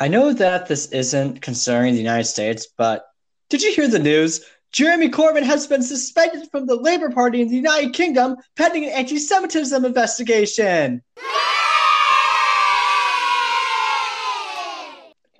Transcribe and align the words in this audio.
I 0.00 0.06
know 0.06 0.32
that 0.32 0.68
this 0.68 0.86
isn't 0.92 1.42
concerning 1.42 1.94
the 1.94 1.98
United 1.98 2.26
States, 2.26 2.68
but 2.76 3.04
did 3.50 3.62
you 3.62 3.72
hear 3.72 3.88
the 3.88 3.98
news? 3.98 4.44
Jeremy 4.70 5.08
Corbyn 5.08 5.42
has 5.42 5.66
been 5.66 5.82
suspended 5.82 6.48
from 6.52 6.66
the 6.66 6.76
Labour 6.76 7.10
Party 7.10 7.42
in 7.42 7.48
the 7.48 7.56
United 7.56 7.94
Kingdom 7.94 8.36
pending 8.54 8.84
an 8.84 8.90
anti 8.90 9.18
Semitism 9.18 9.84
investigation. 9.84 11.02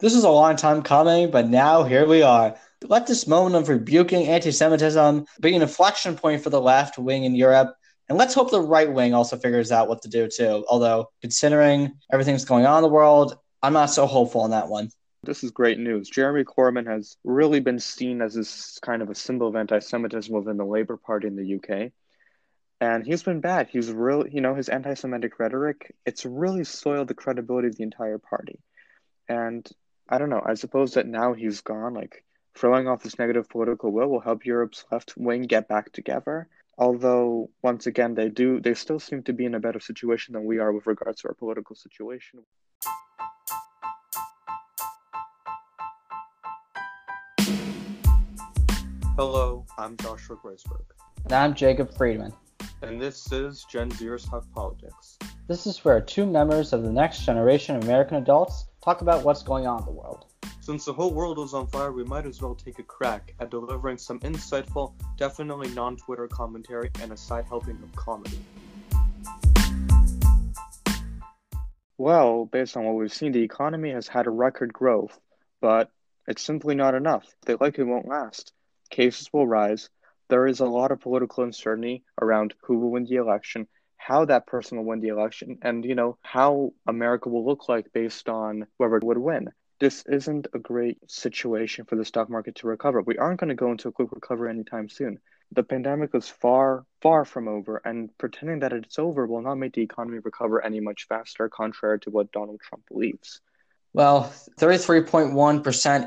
This 0.01 0.15
is 0.15 0.25
a 0.25 0.31
long 0.31 0.56
time 0.56 0.83
coming, 0.83 1.31
but 1.31 1.49
now 1.49 1.85
here 1.85 2.06
we 2.06 2.22
are. 2.22 2.56
Let 2.83 3.06
this 3.06 3.29
moment 3.29 3.54
of 3.54 3.69
rebuking 3.69 4.27
anti 4.27 4.51
Semitism 4.51 5.25
be 5.40 5.54
an 5.54 5.63
inflection 5.63 6.17
point 6.17 6.43
for 6.43 6.51
the 6.51 6.61
left 6.61 6.99
wing 6.99 7.22
in 7.22 7.37
Europe. 7.37 7.77
And 8.09 8.19
let's 8.19 8.35
hope 8.35 8.51
the 8.51 8.61
right 8.61 8.93
wing 8.93 9.15
also 9.15 9.37
figures 9.37 9.71
out 9.71 9.88
what 9.88 10.03
to 10.03 10.09
do 10.09 10.27
too. 10.27 10.65
Although, 10.69 11.11
considering 11.21 11.93
everything's 12.13 12.45
going 12.45 12.67
on 12.67 12.79
in 12.79 12.83
the 12.83 12.88
world, 12.88 13.38
I'm 13.63 13.72
not 13.72 13.90
so 13.90 14.06
hopeful 14.06 14.43
on 14.43 14.51
that 14.51 14.69
one. 14.69 14.91
This 15.24 15.43
is 15.43 15.51
great 15.51 15.79
news. 15.79 16.09
Jeremy 16.09 16.45
Corbyn 16.45 16.87
has 16.87 17.16
really 17.24 17.59
been 17.59 17.80
seen 17.80 18.23
as 18.23 18.34
this 18.34 18.78
kind 18.80 19.02
of 19.02 19.10
a 19.10 19.16
symbol 19.16 19.48
of 19.48 19.56
anti 19.56 19.80
Semitism 19.80 20.32
within 20.32 20.56
the 20.56 20.65
Labour 20.65 20.96
Party 20.96 21.27
in 21.27 21.34
the 21.34 21.56
UK. 21.56 21.91
And 22.80 23.05
he's 23.05 23.24
been 23.24 23.41
bad. 23.41 23.68
He's 23.68 23.91
really, 23.91 24.30
you 24.32 24.41
know, 24.41 24.55
his 24.55 24.68
anti 24.68 24.95
Semitic 24.95 25.41
rhetoric, 25.41 25.95
it's 26.06 26.24
really 26.24 26.62
soiled 26.62 27.09
the 27.09 27.15
credibility 27.15 27.66
of 27.66 27.77
the 27.77 27.82
entire 27.82 28.18
party. 28.18 28.60
And 29.29 29.68
I 30.09 30.18
don't 30.18 30.30
know, 30.30 30.43
I 30.45 30.54
suppose 30.54 30.95
that 30.95 31.06
now 31.06 31.34
he's 31.34 31.60
gone, 31.60 31.95
like, 31.95 32.24
throwing 32.54 32.87
off 32.87 33.02
this 33.02 33.18
negative 33.18 33.48
political 33.48 33.90
will 33.90 34.09
will 34.09 34.20
help 34.20 34.46
Europe's 34.46 34.84
left 34.93 35.16
wing 35.16 35.43
get 35.43 35.68
back 35.68 35.93
together. 35.93 36.48
Although, 36.79 37.51
once 37.60 37.88
again, 37.88 38.15
they 38.15 38.29
do, 38.29 38.60
they 38.60 38.74
still 38.74 39.01
seem 39.01 39.24
to 39.24 39.32
be 39.32 39.45
in 39.45 39.56
a 39.56 39.60
better 39.60 39.80
situation 39.80 40.34
than 40.34 40.45
we 40.45 40.60
are 40.60 40.73
with 40.73 40.87
regards 40.87 41.23
to 41.23 41.29
our 41.29 41.34
political 41.34 41.74
situation. 41.74 42.45
Hello, 49.19 49.66
I'm 49.77 49.97
Joshua 49.97 50.37
Graceberg. 50.37 50.85
And 51.24 51.33
I'm 51.33 51.52
Jacob 51.52 51.93
Friedman. 51.97 52.33
And 52.83 53.02
this 53.02 53.33
is 53.33 53.66
Gen 53.69 53.91
Zers 53.91 54.30
Talk 54.30 54.45
Politics. 54.55 55.19
This 55.49 55.66
is 55.66 55.85
where 55.85 56.01
two 56.01 56.24
members 56.24 56.73
of 56.73 56.85
the 56.85 56.93
next 56.93 57.27
generation 57.27 57.74
of 57.74 57.83
American 57.83 58.19
adults 58.19 58.69
talk 58.80 59.01
about 59.01 59.24
what's 59.24 59.43
going 59.43 59.66
on 59.66 59.80
in 59.80 59.87
the 59.87 59.91
world. 59.91 60.27
Since 60.61 60.85
the 60.85 60.93
whole 60.93 61.13
world 61.13 61.41
is 61.41 61.52
on 61.52 61.66
fire, 61.66 61.91
we 61.91 62.05
might 62.05 62.27
as 62.27 62.41
well 62.41 62.55
take 62.55 62.79
a 62.79 62.85
crack 62.85 63.35
at 63.41 63.51
delivering 63.51 63.99
some 63.99 64.21
insightful, 64.21 64.93
definitely 65.17 65.71
non 65.71 65.97
Twitter 65.97 66.29
commentary 66.29 66.89
and 67.03 67.11
a 67.11 67.17
side 67.17 67.47
helping 67.49 67.77
of 67.83 67.97
comedy. 67.97 68.39
Well, 71.97 72.45
based 72.45 72.77
on 72.77 72.85
what 72.85 72.95
we've 72.95 73.13
seen, 73.13 73.33
the 73.33 73.43
economy 73.43 73.91
has 73.91 74.07
had 74.07 74.29
a 74.29 74.31
record 74.31 74.73
growth, 74.73 75.19
but 75.61 75.91
it's 76.29 76.43
simply 76.43 76.77
not 76.77 76.95
enough. 76.95 77.27
They 77.47 77.57
likely 77.57 77.83
won't 77.83 78.07
last 78.07 78.53
cases 78.91 79.33
will 79.33 79.47
rise. 79.47 79.91
There 80.28 80.47
is 80.47 80.61
a 80.61 80.67
lot 80.67 80.92
of 80.92 81.00
political 81.00 81.44
uncertainty 81.44 82.05
around 82.20 82.55
who 82.62 82.78
will 82.78 82.91
win 82.91 83.05
the 83.05 83.17
election, 83.17 83.67
how 83.97 84.25
that 84.27 84.47
person 84.47 84.78
will 84.78 84.84
win 84.84 85.00
the 85.00 85.08
election, 85.08 85.58
and 85.62 85.84
you 85.84 85.94
know 85.94 86.19
how 86.22 86.72
America 86.86 87.28
will 87.28 87.44
look 87.44 87.69
like 87.69 87.92
based 87.92 88.28
on 88.28 88.66
whoever 88.78 89.00
would 89.03 89.19
win. 89.19 89.50
This 89.81 90.05
isn't 90.06 90.48
a 90.53 90.59
great 90.59 90.98
situation 91.09 91.84
for 91.84 91.97
the 91.97 92.05
stock 92.05 92.28
market 92.28 92.56
to 92.56 92.66
recover. 92.66 93.00
We 93.00 93.16
aren't 93.16 93.39
going 93.39 93.48
to 93.48 93.55
go 93.55 93.70
into 93.70 93.89
a 93.89 93.92
quick 93.92 94.11
recovery 94.12 94.50
anytime 94.50 94.89
soon. 94.89 95.19
The 95.53 95.62
pandemic 95.62 96.14
is 96.14 96.28
far, 96.28 96.84
far 97.00 97.25
from 97.25 97.48
over, 97.48 97.81
and 97.84 98.11
pretending 98.19 98.59
that 98.61 98.72
it's 98.72 98.98
over 98.98 99.27
will 99.27 99.41
not 99.41 99.55
make 99.55 99.72
the 99.72 99.83
economy 99.83 100.19
recover 100.19 100.62
any 100.64 100.81
much 100.81 101.06
faster, 101.09 101.48
contrary 101.48 102.00
to 102.00 102.11
what 102.11 102.33
Donald 102.33 102.61
Trump 102.61 102.84
believes. 102.89 103.41
Well, 103.94 104.33
33.1% 104.59 105.33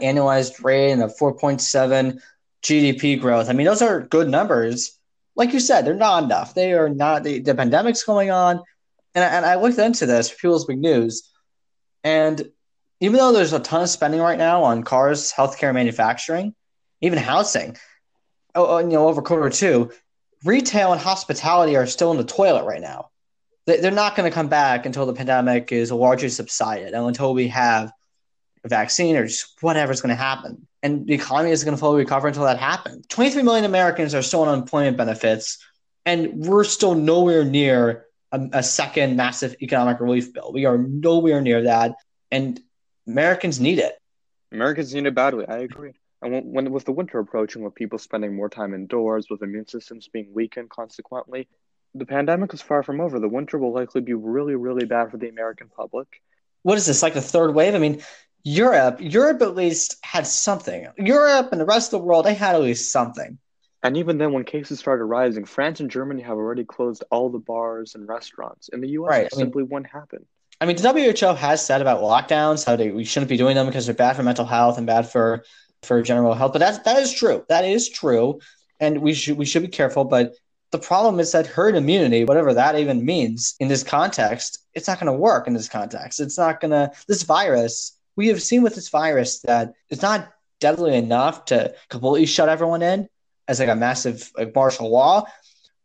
annualized 0.02 0.64
rate 0.64 0.92
and 0.92 1.02
a 1.02 1.08
4.7 1.08 2.20
GDP 2.64 3.20
growth. 3.20 3.50
I 3.50 3.54
mean, 3.54 3.66
those 3.66 3.82
are 3.82 4.02
good 4.02 4.30
numbers. 4.30 4.98
Like 5.36 5.54
you 5.54 5.60
said, 5.60 5.86
they're 5.86 5.94
not 5.94 6.24
enough. 6.24 6.54
They 6.54 6.74
are 6.74 6.90
not. 6.90 7.24
The, 7.24 7.40
the 7.40 7.56
pandemic's 7.56 8.04
going 8.04 8.32
on, 8.32 8.62
and 9.16 9.24
I, 9.24 9.28
and 9.28 9.46
I 9.46 9.56
looked 9.56 9.80
into 9.80 10.06
this 10.06 10.32
People's 10.32 10.66
Big 10.66 10.80
News, 10.80 11.30
and 12.04 12.50
even 13.00 13.18
though 13.18 13.32
there's 13.32 13.54
a 13.54 13.60
ton 13.60 13.82
of 13.82 13.90
spending 13.90 14.22
right 14.22 14.38
now 14.38 14.64
on 14.64 14.84
cars, 14.84 15.34
healthcare, 15.34 15.74
manufacturing, 15.74 16.54
even 17.02 17.18
housing, 17.18 17.78
oh, 18.56 18.66
oh 18.68 18.78
you 18.80 18.88
know, 18.88 19.08
over 19.08 19.22
quarter 19.22 19.50
two, 19.50 19.92
retail 20.44 20.92
and 20.92 21.02
hospitality 21.02 21.76
are 21.76 21.88
still 21.88 22.12
in 22.12 22.18
the 22.18 22.24
toilet 22.24 22.66
right 22.66 22.82
now. 22.82 23.10
They're 23.66 23.92
not 23.92 24.16
going 24.16 24.30
to 24.30 24.34
come 24.34 24.48
back 24.48 24.86
until 24.86 25.06
the 25.06 25.14
pandemic 25.14 25.72
is 25.72 25.92
largely 25.92 26.30
subsided 26.30 26.94
and 26.94 27.06
until 27.06 27.34
we 27.34 27.48
have 27.50 27.92
a 28.64 28.68
vaccine 28.70 29.16
or 29.16 29.28
just 29.28 29.54
whatever's 29.62 30.02
going 30.02 30.10
to 30.10 30.22
happen. 30.22 30.68
And 30.84 31.06
the 31.06 31.14
economy 31.14 31.52
is 31.52 31.64
going 31.64 31.76
to 31.76 31.80
fully 31.80 32.00
recover 32.00 32.28
until 32.28 32.44
that 32.44 32.58
happens. 32.58 33.06
23 33.08 33.44
million 33.44 33.66
Americans 33.66 34.16
are 34.16 34.22
still 34.22 34.42
on 34.42 34.50
unemployment 34.50 34.98
benefits, 34.98 35.64
and 36.06 36.34
we're 36.34 36.64
still 36.64 36.96
nowhere 36.96 37.46
near 37.46 38.06
a, 38.32 38.42
a 38.54 38.64
second 38.64 39.16
massive 39.16 39.56
economic 39.62 40.00
relief 40.00 40.34
bill. 40.34 40.52
We 40.52 40.66
are 40.66 40.78
nowhere 40.78 41.42
near 41.42 41.64
that, 41.64 41.96
and 42.32 42.60
Americans 43.08 43.60
need 43.60 43.80
it. 43.80 43.94
Americans 44.52 44.94
need 44.94 45.06
it 45.06 45.16
badly. 45.16 45.48
I 45.48 45.60
agree. 45.60 45.94
And 46.22 46.34
when, 46.34 46.44
when 46.52 46.72
with 46.72 46.86
the 46.86 46.92
winter 46.92 47.20
approaching, 47.20 47.64
with 47.64 47.76
people 47.76 47.98
spending 47.98 48.36
more 48.36 48.50
time 48.50 48.74
indoors, 48.74 49.28
with 49.30 49.42
immune 49.42 49.68
systems 49.68 50.08
being 50.08 50.34
weakened, 50.34 50.70
consequently, 50.70 51.48
the 51.96 52.06
pandemic 52.06 52.54
is 52.54 52.62
far 52.62 52.84
from 52.84 53.02
over. 53.02 53.20
The 53.20 53.28
winter 53.28 53.58
will 53.58 53.74
likely 53.74 54.02
be 54.02 54.14
really, 54.14 54.56
really 54.56 54.86
bad 54.86 55.12
for 55.12 55.18
the 55.18 55.30
American 55.30 55.70
public. 55.76 56.08
What 56.64 56.78
is 56.78 56.86
this 56.86 57.02
like 57.02 57.16
the 57.16 57.22
third 57.22 57.56
wave? 57.56 57.74
I 57.74 57.80
mean, 57.80 58.02
Europe, 58.44 58.98
Europe 59.00 59.42
at 59.42 59.56
least 59.56 59.98
had 60.04 60.26
something. 60.26 60.88
Europe 60.98 61.50
and 61.52 61.62
the 61.62 61.66
rest 61.66 61.94
of 61.94 62.00
the 62.00 62.06
world, 62.06 62.26
they 62.26 62.34
had 62.34 62.56
at 62.56 62.62
least 62.62 62.92
something. 62.92 63.38
And 63.84 63.98
even 63.98 64.18
then, 64.18 64.32
when 64.32 64.44
cases 64.44 64.80
started 64.80 65.06
rising, 65.06 65.46
France 65.46 65.80
and 65.80 65.90
Germany 65.90 66.22
have 66.22 66.38
already 66.38 66.64
closed 66.64 67.04
all 67.10 67.30
the 67.30 67.40
bars 67.40 67.96
and 67.96 68.08
restaurants. 68.08 68.70
In 68.70 68.82
the 68.82 68.90
U.S., 68.90 69.10
right. 69.10 69.26
it 69.26 69.34
I 69.34 69.38
simply 69.38 69.64
mean, 69.64 69.70
won't 69.70 69.88
happen. 69.88 70.26
I 70.60 70.66
mean, 70.66 70.76
the 70.76 71.18
WHO 71.18 71.34
has 71.34 71.66
said 71.66 71.82
about 71.82 72.02
lockdowns 72.02 72.64
how 72.64 72.76
they, 72.76 72.92
we 72.92 73.04
shouldn't 73.04 73.30
be 73.30 73.38
doing 73.38 73.56
them 73.56 73.66
because 73.66 73.88
they're 73.88 73.96
bad 73.96 74.16
for 74.16 74.24
mental 74.24 74.46
health 74.46 74.78
and 74.78 74.86
bad 74.86 75.10
for 75.10 75.44
for 75.82 76.04
general 76.04 76.36
health. 76.36 76.54
But 76.54 76.60
that's 76.60 76.78
that 76.80 77.02
is 77.02 77.12
true. 77.12 77.44
That 77.50 77.66
is 77.66 77.90
true, 77.90 78.40
and 78.80 79.02
we 79.02 79.16
should 79.16 79.38
we 79.38 79.46
should 79.46 79.64
be 79.64 79.68
careful. 79.68 80.04
But 80.04 80.36
the 80.70 80.78
problem 80.78 81.20
is 81.20 81.32
that 81.32 81.48
herd 81.48 81.76
immunity, 81.76 82.24
whatever 82.24 82.54
that 82.54 82.78
even 82.78 83.04
means 83.04 83.56
in 83.60 83.68
this 83.68 83.84
context, 83.84 84.60
it's 84.76 84.88
not 84.88 85.00
going 85.00 85.12
to 85.12 85.20
work 85.20 85.48
in 85.48 85.54
this 85.54 85.68
context. 85.68 86.20
It's 86.20 86.38
not 86.38 86.62
going 86.62 86.72
to. 86.72 86.92
This 87.08 87.24
virus 87.24 87.98
we 88.22 88.28
have 88.28 88.42
seen 88.42 88.62
with 88.62 88.76
this 88.76 88.90
virus 88.90 89.40
that 89.40 89.74
it's 89.90 90.04
not 90.04 90.32
deadly 90.60 90.96
enough 90.96 91.46
to 91.46 91.74
completely 91.90 92.28
shut 92.28 92.50
everyone 92.50 92.84
in 92.84 93.10
as 93.48 93.60
like 93.60 93.68
a 93.68 93.76
massive 93.76 94.32
like 94.38 94.54
martial 94.54 94.92
law, 94.92 95.24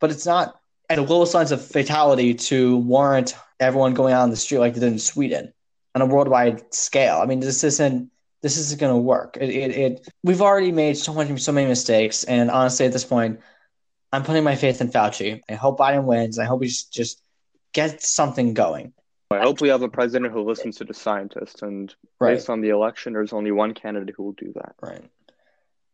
but 0.01 0.11
it's 0.11 0.27
not 0.27 0.61
at 0.91 0.97
the 0.97 1.03
lowest 1.03 1.33
signs 1.33 1.51
of 1.51 1.65
fatality 1.65 2.35
to 2.35 2.77
warrant 2.77 3.35
everyone 3.59 3.95
going 3.95 4.13
out 4.13 4.21
on 4.21 4.29
the 4.29 4.37
street 4.37 4.59
like 4.59 4.75
they 4.75 4.81
did 4.81 4.93
in 4.93 4.99
Sweden 4.99 5.51
on 5.95 6.03
a 6.03 6.07
worldwide 6.07 6.75
scale. 6.75 7.21
I 7.23 7.25
mean, 7.25 7.41
this 7.41 7.65
isn't 7.65 8.11
this 8.43 8.59
isn't 8.59 8.79
going 8.79 8.93
to 8.93 9.01
work. 9.01 9.39
It, 9.41 9.49
it, 9.49 9.71
it, 9.71 10.09
we've 10.23 10.43
already 10.43 10.73
made 10.73 10.99
so 10.99 11.15
many 11.15 11.39
so 11.39 11.53
many 11.53 11.67
mistakes, 11.67 12.23
and 12.25 12.51
honestly, 12.51 12.85
at 12.85 12.93
this 12.93 13.05
point, 13.05 13.41
I'm 14.13 14.25
putting 14.25 14.45
my 14.45 14.57
faith 14.57 14.83
in 14.83 14.91
Fauci. 14.91 15.41
I 15.49 15.55
hope 15.55 15.79
Biden 15.79 16.05
wins. 16.05 16.39
I 16.39 16.45
hope 16.45 16.63
he 16.63 16.69
just 16.69 17.23
get 17.73 18.03
something 18.03 18.53
going. 18.53 18.93
I 19.31 19.41
hope 19.41 19.61
we 19.61 19.69
have 19.69 19.83
a 19.83 19.89
president 19.89 20.33
who 20.33 20.43
listens 20.43 20.77
to 20.77 20.85
the 20.85 20.95
scientists, 20.95 21.63
and 21.63 21.93
right. 22.21 22.35
based 22.35 22.49
on 22.49 22.61
the 22.61 22.69
election, 22.69 23.13
there's 23.13 23.33
only 23.33 23.51
one 23.51 23.75
candidate 23.75 24.15
who 24.17 24.25
will 24.25 24.33
do 24.33 24.53
that. 24.55 24.75
Right. 24.81 25.05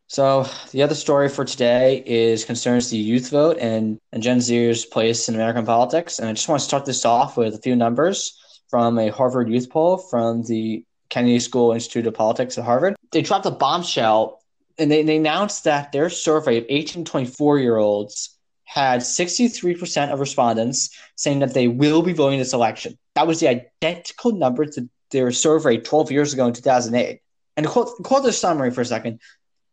So 0.06 0.46
the 0.72 0.82
other 0.82 0.94
story 0.94 1.30
for 1.30 1.46
today 1.46 2.02
is 2.04 2.44
concerns 2.44 2.90
the 2.90 2.98
youth 2.98 3.30
vote 3.30 3.56
and, 3.58 3.98
and 4.12 4.22
Gen 4.22 4.42
Z's 4.42 4.84
place 4.84 5.26
in 5.26 5.34
American 5.34 5.64
politics. 5.64 6.18
And 6.18 6.28
I 6.28 6.34
just 6.34 6.48
want 6.48 6.60
to 6.60 6.66
start 6.66 6.84
this 6.84 7.06
off 7.06 7.38
with 7.38 7.54
a 7.54 7.58
few 7.58 7.74
numbers 7.74 8.38
from 8.68 8.98
a 8.98 9.08
Harvard 9.08 9.48
youth 9.48 9.70
poll 9.70 9.96
from 9.96 10.42
the 10.42 10.84
Kennedy 11.08 11.38
School 11.38 11.72
Institute 11.72 12.06
of 12.06 12.12
Politics 12.12 12.58
at 12.58 12.64
Harvard. 12.64 12.94
They 13.10 13.22
dropped 13.22 13.46
a 13.46 13.50
bombshell 13.50 14.42
and 14.78 14.90
they, 14.90 15.02
they 15.02 15.16
announced 15.16 15.64
that 15.64 15.92
their 15.92 16.10
survey 16.10 16.58
of 16.58 16.66
18 16.68 17.06
to 17.06 17.10
24 17.10 17.60
year 17.60 17.78
olds 17.78 18.36
had 18.64 19.00
63% 19.00 20.12
of 20.12 20.20
respondents 20.20 20.90
saying 21.16 21.38
that 21.38 21.54
they 21.54 21.68
will 21.68 22.02
be 22.02 22.12
voting 22.12 22.38
this 22.38 22.52
election. 22.52 22.98
That 23.14 23.26
was 23.26 23.40
the 23.40 23.48
identical 23.48 24.32
number 24.32 24.64
to 24.64 24.88
their 25.10 25.30
survey 25.32 25.78
12 25.78 26.10
years 26.10 26.32
ago 26.32 26.46
in 26.46 26.54
2008. 26.54 27.20
And 27.56 27.64
to 27.64 27.70
quote, 27.70 28.02
quote 28.02 28.22
the 28.22 28.32
summary 28.32 28.70
for 28.70 28.80
a 28.80 28.86
second, 28.86 29.20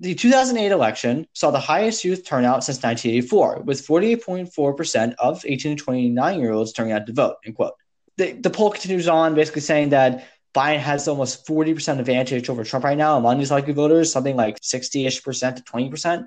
the 0.01 0.15
2008 0.15 0.71
election 0.71 1.27
saw 1.33 1.51
the 1.51 1.59
highest 1.59 2.03
youth 2.06 2.25
turnout 2.25 2.63
since 2.63 2.81
1984, 2.81 3.63
with 3.63 3.86
48.4% 3.86 5.15
of 5.19 5.44
18 5.45 5.77
to 5.77 5.83
29 5.83 6.39
year 6.39 6.51
olds 6.51 6.74
turning 6.74 6.94
out 6.94 7.06
to 7.07 7.13
vote. 7.13 7.36
End 7.45 7.56
quote. 7.56 7.74
The, 8.18 8.33
the 8.33 8.50
poll 8.50 8.71
continues 8.71 9.07
on, 9.07 9.36
basically 9.36 9.62
saying 9.62 9.89
that 9.89 10.25
Biden 10.53 10.80
has 10.80 11.07
almost 11.07 11.45
40% 11.45 12.00
advantage 12.00 12.50
over 12.50 12.63
Trump 12.63 12.85
right 12.85 12.97
now 12.97 13.18
among 13.18 13.39
these 13.39 13.51
likely 13.51 13.74
voters, 13.74 14.12
something 14.12 14.35
like 14.35 14.57
60 14.62 15.06
ish 15.06 15.24
percent 15.24 15.57
to 15.57 15.63
20%. 15.63 16.25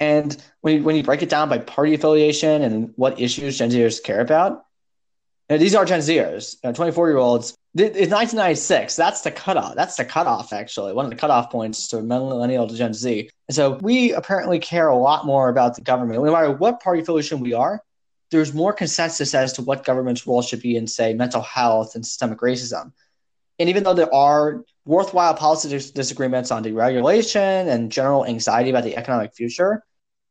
And 0.00 0.36
when 0.62 0.76
you, 0.76 0.82
when 0.82 0.96
you 0.96 1.02
break 1.02 1.22
it 1.22 1.28
down 1.28 1.48
by 1.48 1.58
party 1.58 1.94
affiliation 1.94 2.62
and 2.62 2.92
what 2.96 3.20
issues 3.20 3.58
Gen 3.58 3.70
Zers 3.70 4.02
care 4.02 4.20
about, 4.20 4.64
now, 5.48 5.56
these 5.56 5.74
are 5.74 5.84
Gen 5.84 6.00
Zers, 6.00 6.56
24 6.74 7.08
year 7.08 7.18
olds. 7.18 7.56
It's 7.74 8.10
1996. 8.10 8.96
That's 8.96 9.22
the 9.22 9.30
cutoff. 9.30 9.74
That's 9.74 9.96
the 9.96 10.04
cutoff, 10.04 10.52
actually. 10.52 10.92
One 10.92 11.04
of 11.04 11.10
the 11.10 11.16
cutoff 11.16 11.50
points 11.50 11.88
to 11.88 12.02
millennial 12.02 12.66
to 12.68 12.74
Gen 12.74 12.94
Z. 12.94 13.28
And 13.48 13.54
so 13.54 13.78
we 13.82 14.12
apparently 14.12 14.58
care 14.58 14.88
a 14.88 14.96
lot 14.96 15.26
more 15.26 15.48
about 15.48 15.74
the 15.74 15.82
government. 15.82 16.22
No 16.22 16.32
matter 16.32 16.52
what 16.52 16.80
party 16.80 17.00
affiliation 17.00 17.40
we 17.40 17.54
are, 17.54 17.82
there's 18.30 18.54
more 18.54 18.72
consensus 18.72 19.34
as 19.34 19.54
to 19.54 19.62
what 19.62 19.84
government's 19.84 20.26
role 20.26 20.42
should 20.42 20.62
be 20.62 20.76
in, 20.76 20.86
say, 20.86 21.12
mental 21.12 21.42
health 21.42 21.94
and 21.94 22.04
systemic 22.06 22.38
racism. 22.38 22.92
And 23.58 23.68
even 23.68 23.84
though 23.84 23.94
there 23.94 24.12
are 24.14 24.64
worthwhile 24.84 25.34
policy 25.34 25.68
disagreements 25.92 26.50
on 26.50 26.64
deregulation 26.64 27.68
and 27.68 27.92
general 27.92 28.24
anxiety 28.26 28.70
about 28.70 28.84
the 28.84 28.96
economic 28.96 29.34
future, 29.34 29.82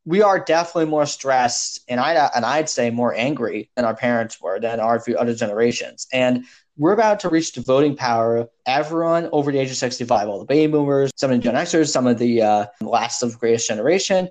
we 0.05 0.21
are 0.21 0.39
definitely 0.39 0.89
more 0.89 1.05
stressed 1.05 1.81
and 1.87 1.99
I 1.99 2.13
and 2.35 2.45
I'd 2.45 2.69
say 2.69 2.89
more 2.89 3.13
angry 3.13 3.69
than 3.75 3.85
our 3.85 3.95
parents 3.95 4.41
were 4.41 4.59
than 4.59 4.79
our 4.79 4.99
few 4.99 5.15
other 5.17 5.35
generations. 5.35 6.07
And 6.11 6.45
we're 6.77 6.93
about 6.93 7.19
to 7.19 7.29
reach 7.29 7.53
the 7.53 7.61
voting 7.61 7.95
power. 7.95 8.47
Everyone 8.65 9.29
over 9.31 9.51
the 9.51 9.59
age 9.59 9.69
of 9.69 9.77
65, 9.77 10.27
all 10.27 10.39
the 10.39 10.45
baby 10.45 10.71
boomers, 10.71 11.11
some 11.15 11.31
of 11.31 11.37
the 11.37 11.43
Gen 11.43 11.55
Xers, 11.55 11.89
some 11.89 12.07
of 12.07 12.17
the 12.17 12.41
uh, 12.41 12.65
last 12.79 13.21
of 13.21 13.37
greatest 13.39 13.67
generation. 13.67 14.29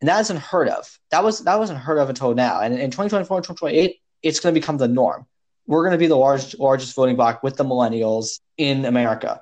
And 0.00 0.08
that 0.08 0.20
is 0.20 0.30
unheard 0.30 0.68
of. 0.68 0.98
That 1.10 1.22
was 1.22 1.40
that 1.40 1.58
wasn't 1.58 1.80
heard 1.80 1.98
of 1.98 2.08
until 2.08 2.34
now. 2.34 2.60
And 2.60 2.74
in 2.74 2.90
2024 2.90 3.36
and 3.36 3.44
2028, 3.44 4.00
it's 4.22 4.40
going 4.40 4.54
to 4.54 4.60
become 4.60 4.78
the 4.78 4.88
norm. 4.88 5.26
We're 5.66 5.82
going 5.82 5.92
to 5.92 5.98
be 5.98 6.06
the 6.06 6.16
large, 6.16 6.58
largest 6.58 6.96
voting 6.96 7.16
bloc 7.16 7.42
with 7.42 7.56
the 7.56 7.64
millennials 7.64 8.40
in 8.56 8.84
America. 8.84 9.40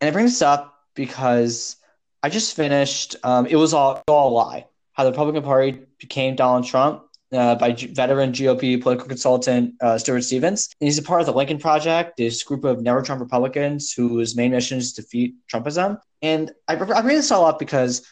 And 0.00 0.08
it 0.08 0.12
brings 0.12 0.32
this 0.32 0.42
up 0.42 0.74
because 0.94 1.76
I 2.22 2.28
just 2.28 2.56
finished. 2.56 3.16
Um, 3.22 3.46
it 3.46 3.56
was 3.56 3.72
all, 3.72 4.02
all 4.08 4.30
a 4.30 4.34
lie. 4.34 4.66
How 4.92 5.04
the 5.04 5.10
Republican 5.10 5.42
Party 5.42 5.80
became 5.98 6.36
Donald 6.36 6.66
Trump 6.66 7.04
uh, 7.32 7.54
by 7.54 7.72
G- 7.72 7.86
veteran 7.86 8.32
GOP 8.32 8.80
political 8.80 9.08
consultant 9.08 9.74
uh, 9.80 9.98
Stuart 9.98 10.22
Stevens. 10.22 10.68
And 10.80 10.86
he's 10.86 10.98
a 10.98 11.02
part 11.02 11.20
of 11.20 11.26
the 11.26 11.32
Lincoln 11.32 11.58
Project, 11.58 12.16
this 12.16 12.42
group 12.42 12.64
of 12.64 12.82
never 12.82 13.02
Trump 13.02 13.20
Republicans 13.20 13.92
whose 13.92 14.36
main 14.36 14.50
mission 14.50 14.78
is 14.78 14.92
to 14.92 15.02
defeat 15.02 15.34
Trumpism. 15.50 15.98
And 16.20 16.52
I, 16.68 16.74
I 16.74 17.02
bring 17.02 17.16
this 17.16 17.30
all 17.30 17.46
up 17.46 17.58
because 17.58 18.06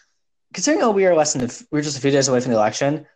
considering 0.54 0.94
we 0.94 1.06
are 1.06 1.14
less 1.14 1.34
than 1.34 1.48
we're 1.70 1.82
just 1.82 1.98
a 1.98 2.00
few 2.00 2.10
days 2.10 2.28
away 2.28 2.40
from 2.40 2.52
the 2.52 2.58
election, 2.58 3.06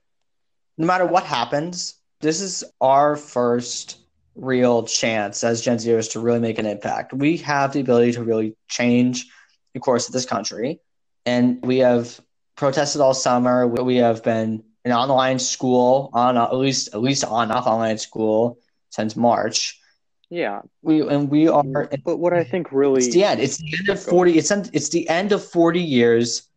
no 0.78 0.87
matter 0.87 1.06
what 1.06 1.25
happens, 1.25 1.94
this 2.20 2.40
is 2.40 2.64
our 2.81 3.17
first 3.17 3.99
real 4.34 4.82
chance 4.82 5.44
as 5.44 5.62
Gen 5.62 5.78
Zers 5.78 6.12
to 6.12 6.20
really 6.20 6.40
make 6.40 6.58
an 6.58 6.67
impact. 6.67 7.12
We 7.12 7.37
have 7.38 7.72
the 7.72 7.81
ability 7.81 8.12
to 8.12 8.25
really 8.25 8.56
change 8.69 9.26
the 9.75 9.81
course 9.81 10.06
of 10.06 10.12
this 10.12 10.26
country. 10.26 10.81
And 11.26 11.64
we 11.64 11.78
have 11.78 12.20
protested 12.56 13.00
all 13.00 13.14
summer. 13.14 13.66
We 13.66 13.96
have 13.96 14.22
been 14.22 14.64
an 14.84 14.92
online 14.92 15.38
school 15.38 16.10
on 16.12 16.36
at 16.36 16.54
least 16.56 16.94
at 16.94 17.00
least 17.00 17.24
on 17.24 17.50
off 17.50 17.66
online 17.66 17.98
school 17.98 18.58
since 18.90 19.16
March. 19.16 19.80
Yeah, 20.30 20.62
we 20.82 21.06
and 21.06 21.30
we 21.30 21.48
are. 21.48 21.62
Mm, 21.62 22.02
but 22.04 22.16
what 22.16 22.32
I 22.32 22.44
think 22.44 22.72
really 22.72 23.04
it's 23.04 23.14
the 23.14 23.24
end. 23.24 23.40
It's 23.40 23.58
the 23.58 23.74
end 23.78 23.88
of 23.88 24.02
forty. 24.02 24.38
It's 24.38 24.50
it's 24.50 24.88
the 24.88 25.08
end 25.08 25.32
of 25.32 25.44
forty 25.44 25.82
years 25.82 26.48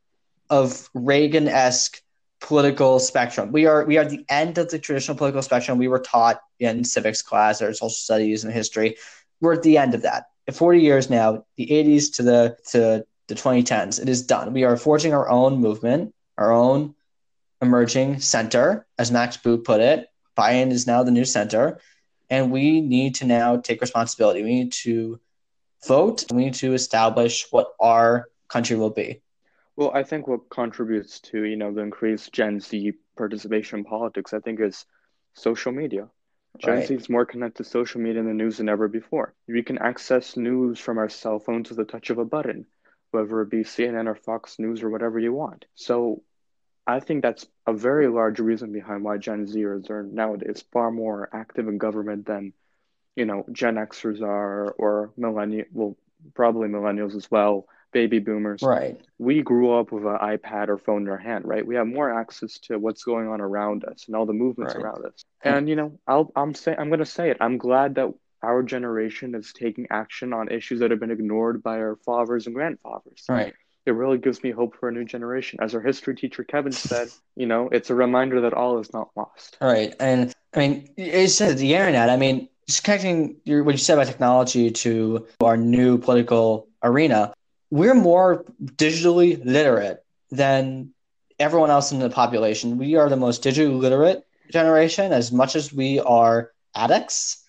of 0.49 0.89
Reagan 0.94 1.47
esque 1.47 2.01
political 2.39 3.00
spectrum. 3.00 3.51
We 3.51 3.65
are 3.65 3.85
we 3.85 3.97
are 3.97 4.05
the 4.05 4.25
end 4.29 4.57
of 4.57 4.69
the 4.69 4.79
traditional 4.79 5.17
political 5.17 5.41
spectrum 5.41 5.77
we 5.77 5.88
were 5.88 6.00
taught 6.00 6.41
in 6.59 6.83
civics 6.83 7.21
class 7.21 7.61
or 7.61 7.73
social 7.73 7.89
studies 7.89 8.43
and 8.43 8.53
history. 8.53 8.95
We're 9.41 9.53
at 9.53 9.63
the 9.63 9.77
end 9.77 9.93
of 9.93 10.01
that. 10.03 10.27
In 10.47 10.53
40 10.53 10.79
years 10.79 11.09
now, 11.09 11.45
the 11.57 11.67
80s 11.67 12.15
to 12.15 12.23
the 12.23 12.57
to 12.71 13.05
the 13.27 13.35
2010s, 13.35 14.01
it 14.01 14.09
is 14.09 14.25
done. 14.25 14.53
We 14.53 14.63
are 14.63 14.77
forging 14.77 15.13
our 15.13 15.29
own 15.29 15.57
movement, 15.57 16.13
our 16.38 16.51
own 16.51 16.95
emerging 17.62 18.19
center, 18.19 18.85
as 18.97 19.12
Max 19.12 19.38
Boot 19.38 19.63
put 19.63 19.81
it. 19.81 20.07
Biden 20.38 20.71
is 20.71 20.85
now 20.85 21.03
the 21.03 21.12
new 21.12 21.25
center, 21.25 21.79
and 22.29 22.51
we 22.51 22.81
need 22.81 23.15
to 23.15 23.25
now 23.25 23.57
take 23.57 23.81
responsibility. 23.81 24.44
We 24.44 24.53
need 24.53 24.74
to 24.83 25.19
vote. 25.88 26.25
We 26.31 26.45
need 26.45 26.53
to 26.56 26.74
establish 26.74 27.47
what 27.51 27.74
our 27.79 28.29
country 28.47 28.75
will 28.75 28.91
be. 28.91 29.21
Well, 29.75 29.91
I 29.94 30.03
think 30.03 30.27
what 30.27 30.50
contributes 30.50 31.19
to 31.21 31.44
you 31.44 31.56
know 31.56 31.74
the 31.74 31.81
increased 31.81 32.33
Gen 32.33 32.59
Z 32.59 32.94
participation 33.15 33.79
in 33.79 33.85
politics, 33.85 34.33
I 34.33 34.39
think, 34.39 34.59
is 34.59 34.85
social 35.33 35.71
media. 35.71 36.07
Gen 36.59 36.75
right. 36.75 36.88
Z 36.88 36.94
is 36.95 37.09
more 37.09 37.25
connected 37.25 37.63
to 37.63 37.69
social 37.69 38.01
media 38.01 38.19
and 38.19 38.29
the 38.29 38.33
news 38.33 38.57
than 38.57 38.69
ever 38.69 38.88
before. 38.88 39.35
We 39.47 39.63
can 39.63 39.77
access 39.77 40.38
news 40.38 40.79
from 40.79 40.97
our 40.97 41.09
cell 41.09 41.39
phones 41.39 41.69
with 41.69 41.77
the 41.77 41.85
touch 41.85 42.09
of 42.09 42.18
a 42.18 42.25
button, 42.25 42.65
whether 43.17 43.41
it 43.41 43.49
be 43.49 43.63
CNN 43.63 44.07
or 44.07 44.15
Fox 44.15 44.59
News 44.59 44.83
or 44.83 44.89
whatever 44.89 45.19
you 45.19 45.33
want. 45.33 45.65
So 45.75 46.23
I 46.85 46.99
think 46.99 47.21
that's 47.21 47.45
a 47.65 47.73
very 47.73 48.07
large 48.07 48.39
reason 48.39 48.71
behind 48.71 49.03
why 49.03 49.17
Gen 49.17 49.45
Zers 49.45 49.89
are 49.89 50.03
nowadays 50.03 50.63
far 50.71 50.91
more 50.91 51.29
active 51.33 51.67
in 51.67 51.77
government 51.77 52.25
than, 52.25 52.53
you 53.15 53.25
know, 53.25 53.45
Gen 53.51 53.75
Xers 53.75 54.21
are 54.21 54.69
or 54.71 55.11
millennial, 55.17 55.65
well, 55.73 55.97
probably 56.33 56.69
millennials 56.69 57.15
as 57.15 57.29
well, 57.29 57.67
baby 57.91 58.19
boomers. 58.19 58.61
Right. 58.61 59.01
We 59.17 59.41
grew 59.41 59.73
up 59.73 59.91
with 59.91 60.05
an 60.05 60.17
iPad 60.17 60.69
or 60.69 60.77
phone 60.77 61.03
in 61.03 61.09
our 61.09 61.17
hand, 61.17 61.45
right? 61.45 61.65
We 61.65 61.75
have 61.75 61.87
more 61.87 62.13
access 62.13 62.59
to 62.59 62.77
what's 62.77 63.03
going 63.03 63.27
on 63.27 63.41
around 63.41 63.83
us 63.83 64.05
and 64.07 64.15
all 64.15 64.25
the 64.25 64.33
movements 64.33 64.75
right. 64.75 64.83
around 64.83 65.05
us. 65.05 65.23
And 65.41 65.67
you 65.67 65.75
know, 65.75 65.99
I'll 66.07 66.31
I'm 66.35 66.53
say 66.53 66.75
I'm 66.77 66.89
gonna 66.89 67.05
say 67.05 67.31
it. 67.31 67.37
I'm 67.41 67.57
glad 67.57 67.95
that 67.95 68.13
our 68.44 68.63
generation 68.63 69.36
is 69.36 69.54
taking 69.54 69.88
action 69.89 70.34
on 70.34 70.50
issues 70.50 70.80
that 70.80 70.92
have 70.92 71.00
been 71.00 71.12
ignored 71.12 71.63
by 71.63 71.78
our 71.78 71.98
fathers 72.06 72.45
and 72.45 72.56
grandfathers. 72.56 73.24
Right 73.28 73.54
it 73.88 73.92
really 73.92 74.18
gives 74.18 74.44
me 74.44 74.51
hope 74.51 74.75
for 74.75 74.89
a 74.89 74.92
new 74.92 75.06
generation. 75.06 75.60
As 75.62 75.74
our 75.74 75.81
history 75.81 76.13
teacher 76.13 76.44
Kevin 76.44 76.74
said, 76.74 77.07
you 77.38 77.45
know, 77.45 77.69
it's 77.72 77.89
a 77.89 77.95
reminder 77.95 78.42
that 78.42 78.54
all 78.54 78.80
is 78.80 78.92
not 78.94 79.10
lost. 79.16 79.57
All 79.62 79.72
right, 79.72 79.95
and 80.00 80.34
I 80.54 80.60
mean, 80.60 80.89
it 80.98 81.30
said 81.30 81.57
the 81.57 81.74
internet. 81.74 82.10
I 82.10 82.18
mean, 82.18 82.50
just 82.68 82.84
connecting 82.84 83.38
your 83.45 83.63
what 83.63 83.72
you 83.72 83.78
said 83.78 83.94
about 83.94 84.07
technology 84.07 84.72
to 84.72 85.25
our 85.39 85.56
new 85.56 85.98
political 85.98 86.68
arena, 86.84 87.34
we're 87.72 87.94
more 87.94 88.44
digitally 88.62 89.44
literate 89.45 90.04
than 90.31 90.92
everyone 91.39 91.69
else 91.69 91.94
in 91.94 92.00
the 92.00 92.10
population. 92.10 92.78
We 92.78 92.95
are 92.95 93.07
the 93.07 93.16
most 93.16 93.42
digitally 93.42 93.80
literate 93.80 94.25
generation, 94.51 95.13
as 95.13 95.31
much 95.31 95.56
as 95.56 95.72
we 95.72 96.01
are 96.01 96.51
addicts. 96.75 97.42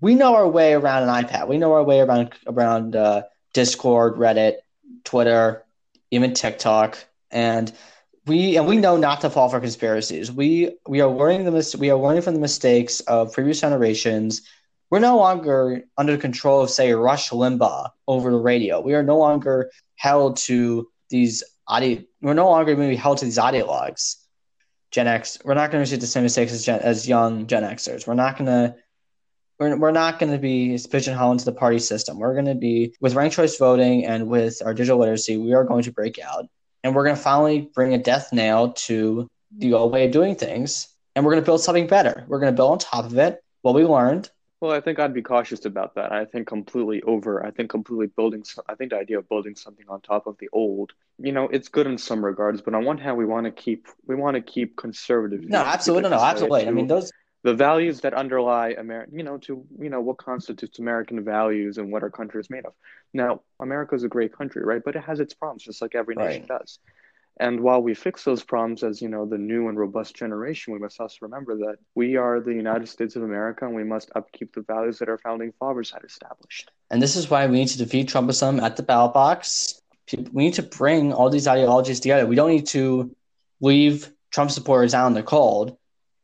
We 0.00 0.14
know 0.14 0.34
our 0.36 0.48
way 0.48 0.74
around 0.74 1.08
an 1.08 1.24
iPad. 1.24 1.48
We 1.48 1.58
know 1.58 1.72
our 1.72 1.82
way 1.82 2.00
around 2.00 2.32
around 2.46 2.94
uh, 2.94 3.22
Discord, 3.52 4.14
Reddit, 4.14 4.56
Twitter, 5.04 5.64
even 6.10 6.34
TikTok, 6.34 6.98
and 7.30 7.72
we 8.26 8.56
and 8.56 8.66
we 8.66 8.76
know 8.76 8.96
not 8.96 9.22
to 9.22 9.30
fall 9.30 9.48
for 9.48 9.60
conspiracies. 9.60 10.30
We 10.30 10.76
we 10.86 11.00
are 11.00 11.10
learning 11.10 11.44
the 11.44 11.50
mis- 11.50 11.74
we 11.74 11.90
are 11.90 11.98
learning 11.98 12.22
from 12.22 12.34
the 12.34 12.40
mistakes 12.40 13.00
of 13.00 13.32
previous 13.32 13.60
generations. 13.60 14.42
We're 14.90 15.00
no 15.00 15.16
longer 15.16 15.84
under 15.98 16.12
the 16.12 16.22
control 16.22 16.62
of 16.62 16.70
say 16.70 16.92
Rush 16.92 17.30
Limbaugh 17.30 17.90
over 18.06 18.30
the 18.30 18.38
radio. 18.38 18.80
We 18.80 18.94
are 18.94 19.02
no 19.02 19.18
longer 19.18 19.70
held 19.96 20.36
to 20.38 20.88
these 21.10 21.42
ide- 21.66 22.06
We're 22.22 22.34
no 22.34 22.48
longer 22.48 22.74
going 22.74 22.88
to 22.88 22.94
be 22.94 22.96
held 22.96 23.18
to 23.18 23.24
these 23.24 23.38
ideologues. 23.38 24.16
Gen 24.90 25.06
X. 25.06 25.38
We're 25.44 25.54
not 25.54 25.70
going 25.70 25.84
to 25.84 25.90
repeat 25.90 26.00
the 26.00 26.06
same 26.06 26.22
mistakes 26.22 26.52
as 26.52 26.64
Gen, 26.64 26.80
as 26.80 27.06
young 27.06 27.46
Gen 27.46 27.62
Xers. 27.62 28.06
We're 28.06 28.14
not 28.14 28.38
going 28.38 28.46
to 28.46 28.76
we're, 29.58 29.76
we're 29.76 29.90
not 29.90 30.18
going 30.18 30.32
to 30.32 30.38
be 30.38 30.78
pigeonholed 30.90 31.32
into 31.32 31.44
the 31.44 31.52
party 31.52 31.78
system. 31.78 32.18
We're 32.18 32.34
going 32.34 32.46
to 32.46 32.54
be 32.54 32.94
with 33.00 33.14
ranked 33.14 33.36
choice 33.36 33.56
voting 33.56 34.06
and 34.06 34.28
with 34.28 34.62
our 34.64 34.74
digital 34.74 34.98
literacy, 34.98 35.36
we 35.36 35.54
are 35.54 35.64
going 35.64 35.82
to 35.84 35.92
break 35.92 36.18
out 36.18 36.46
and 36.84 36.94
we're 36.94 37.04
going 37.04 37.16
to 37.16 37.22
finally 37.22 37.70
bring 37.74 37.94
a 37.94 37.98
death 37.98 38.32
nail 38.32 38.72
to 38.72 39.28
the 39.56 39.74
old 39.74 39.92
way 39.92 40.06
of 40.06 40.12
doing 40.12 40.36
things. 40.36 40.88
And 41.14 41.24
we're 41.24 41.32
going 41.32 41.42
to 41.42 41.46
build 41.46 41.60
something 41.60 41.88
better. 41.88 42.24
We're 42.28 42.38
going 42.38 42.52
to 42.52 42.56
build 42.56 42.72
on 42.72 42.78
top 42.78 43.04
of 43.04 43.18
it 43.18 43.42
what 43.62 43.74
we 43.74 43.84
learned. 43.84 44.30
Well, 44.60 44.72
I 44.72 44.80
think 44.80 44.98
I'd 44.98 45.14
be 45.14 45.22
cautious 45.22 45.64
about 45.64 45.94
that. 45.94 46.12
I 46.12 46.24
think 46.24 46.48
completely 46.48 47.00
over. 47.02 47.44
I 47.44 47.50
think 47.52 47.70
completely 47.70 48.08
building. 48.08 48.44
I 48.68 48.74
think 48.74 48.90
the 48.90 48.98
idea 48.98 49.18
of 49.18 49.28
building 49.28 49.54
something 49.54 49.86
on 49.88 50.00
top 50.00 50.26
of 50.26 50.36
the 50.38 50.48
old, 50.52 50.92
you 51.18 51.30
know, 51.30 51.44
it's 51.44 51.68
good 51.68 51.86
in 51.86 51.96
some 51.96 52.24
regards, 52.24 52.60
but 52.60 52.74
on 52.74 52.84
one 52.84 52.98
hand, 52.98 53.16
we 53.16 53.24
want 53.24 53.46
to 53.46 53.52
keep 53.52 53.86
we 54.06 54.16
want 54.16 54.34
to 54.34 54.40
keep 54.40 54.76
conservative. 54.76 55.42
No, 55.42 55.60
absolutely, 55.60 56.10
no, 56.10 56.20
absolutely. 56.20 56.66
I 56.66 56.72
mean, 56.72 56.88
those 56.88 57.12
the 57.44 57.54
values 57.54 58.00
that 58.00 58.14
underlie 58.14 58.70
America, 58.70 59.10
you 59.14 59.22
know, 59.22 59.38
to 59.38 59.64
you 59.80 59.88
know 59.90 60.00
what 60.00 60.18
constitutes 60.18 60.78
American 60.78 61.24
values 61.24 61.78
and 61.78 61.92
what 61.92 62.02
our 62.02 62.10
country 62.10 62.40
is 62.40 62.50
made 62.50 62.66
of. 62.66 62.72
Now, 63.14 63.42
America 63.60 63.94
is 63.94 64.04
a 64.04 64.08
great 64.08 64.36
country, 64.36 64.62
right? 64.64 64.82
But 64.84 64.96
it 64.96 65.04
has 65.04 65.20
its 65.20 65.34
problems, 65.34 65.62
just 65.62 65.80
like 65.80 65.94
every 65.94 66.14
nation 66.14 66.46
right. 66.48 66.60
does. 66.60 66.78
And 67.40 67.60
while 67.60 67.80
we 67.80 67.94
fix 67.94 68.24
those 68.24 68.42
problems 68.42 68.82
as 68.82 69.00
you 69.00 69.08
know 69.08 69.24
the 69.24 69.38
new 69.38 69.68
and 69.68 69.78
robust 69.78 70.16
generation, 70.16 70.72
we 70.72 70.80
must 70.80 71.00
also 71.00 71.18
remember 71.22 71.56
that 71.58 71.76
we 71.94 72.16
are 72.16 72.40
the 72.40 72.52
United 72.52 72.88
States 72.88 73.14
of 73.14 73.22
America, 73.22 73.64
and 73.64 73.74
we 73.74 73.84
must 73.84 74.10
upkeep 74.16 74.52
the 74.54 74.62
values 74.62 74.98
that 74.98 75.08
our 75.08 75.18
founding 75.18 75.52
fathers 75.60 75.90
had 75.92 76.02
established. 76.04 76.72
And 76.90 77.00
this 77.00 77.14
is 77.14 77.30
why 77.30 77.46
we 77.46 77.58
need 77.58 77.68
to 77.68 77.78
defeat 77.78 78.08
Trumpism 78.08 78.60
at 78.60 78.76
the 78.76 78.82
ballot 78.82 79.14
box. 79.14 79.80
We 80.32 80.44
need 80.44 80.54
to 80.54 80.62
bring 80.62 81.12
all 81.12 81.30
these 81.30 81.46
ideologies 81.46 82.00
together. 82.00 82.26
We 82.26 82.34
don't 82.34 82.50
need 82.50 82.66
to 82.68 83.14
leave 83.60 84.10
Trump 84.32 84.50
supporters 84.50 84.92
out 84.92 85.06
in 85.06 85.14
the 85.14 85.22
cold 85.22 85.77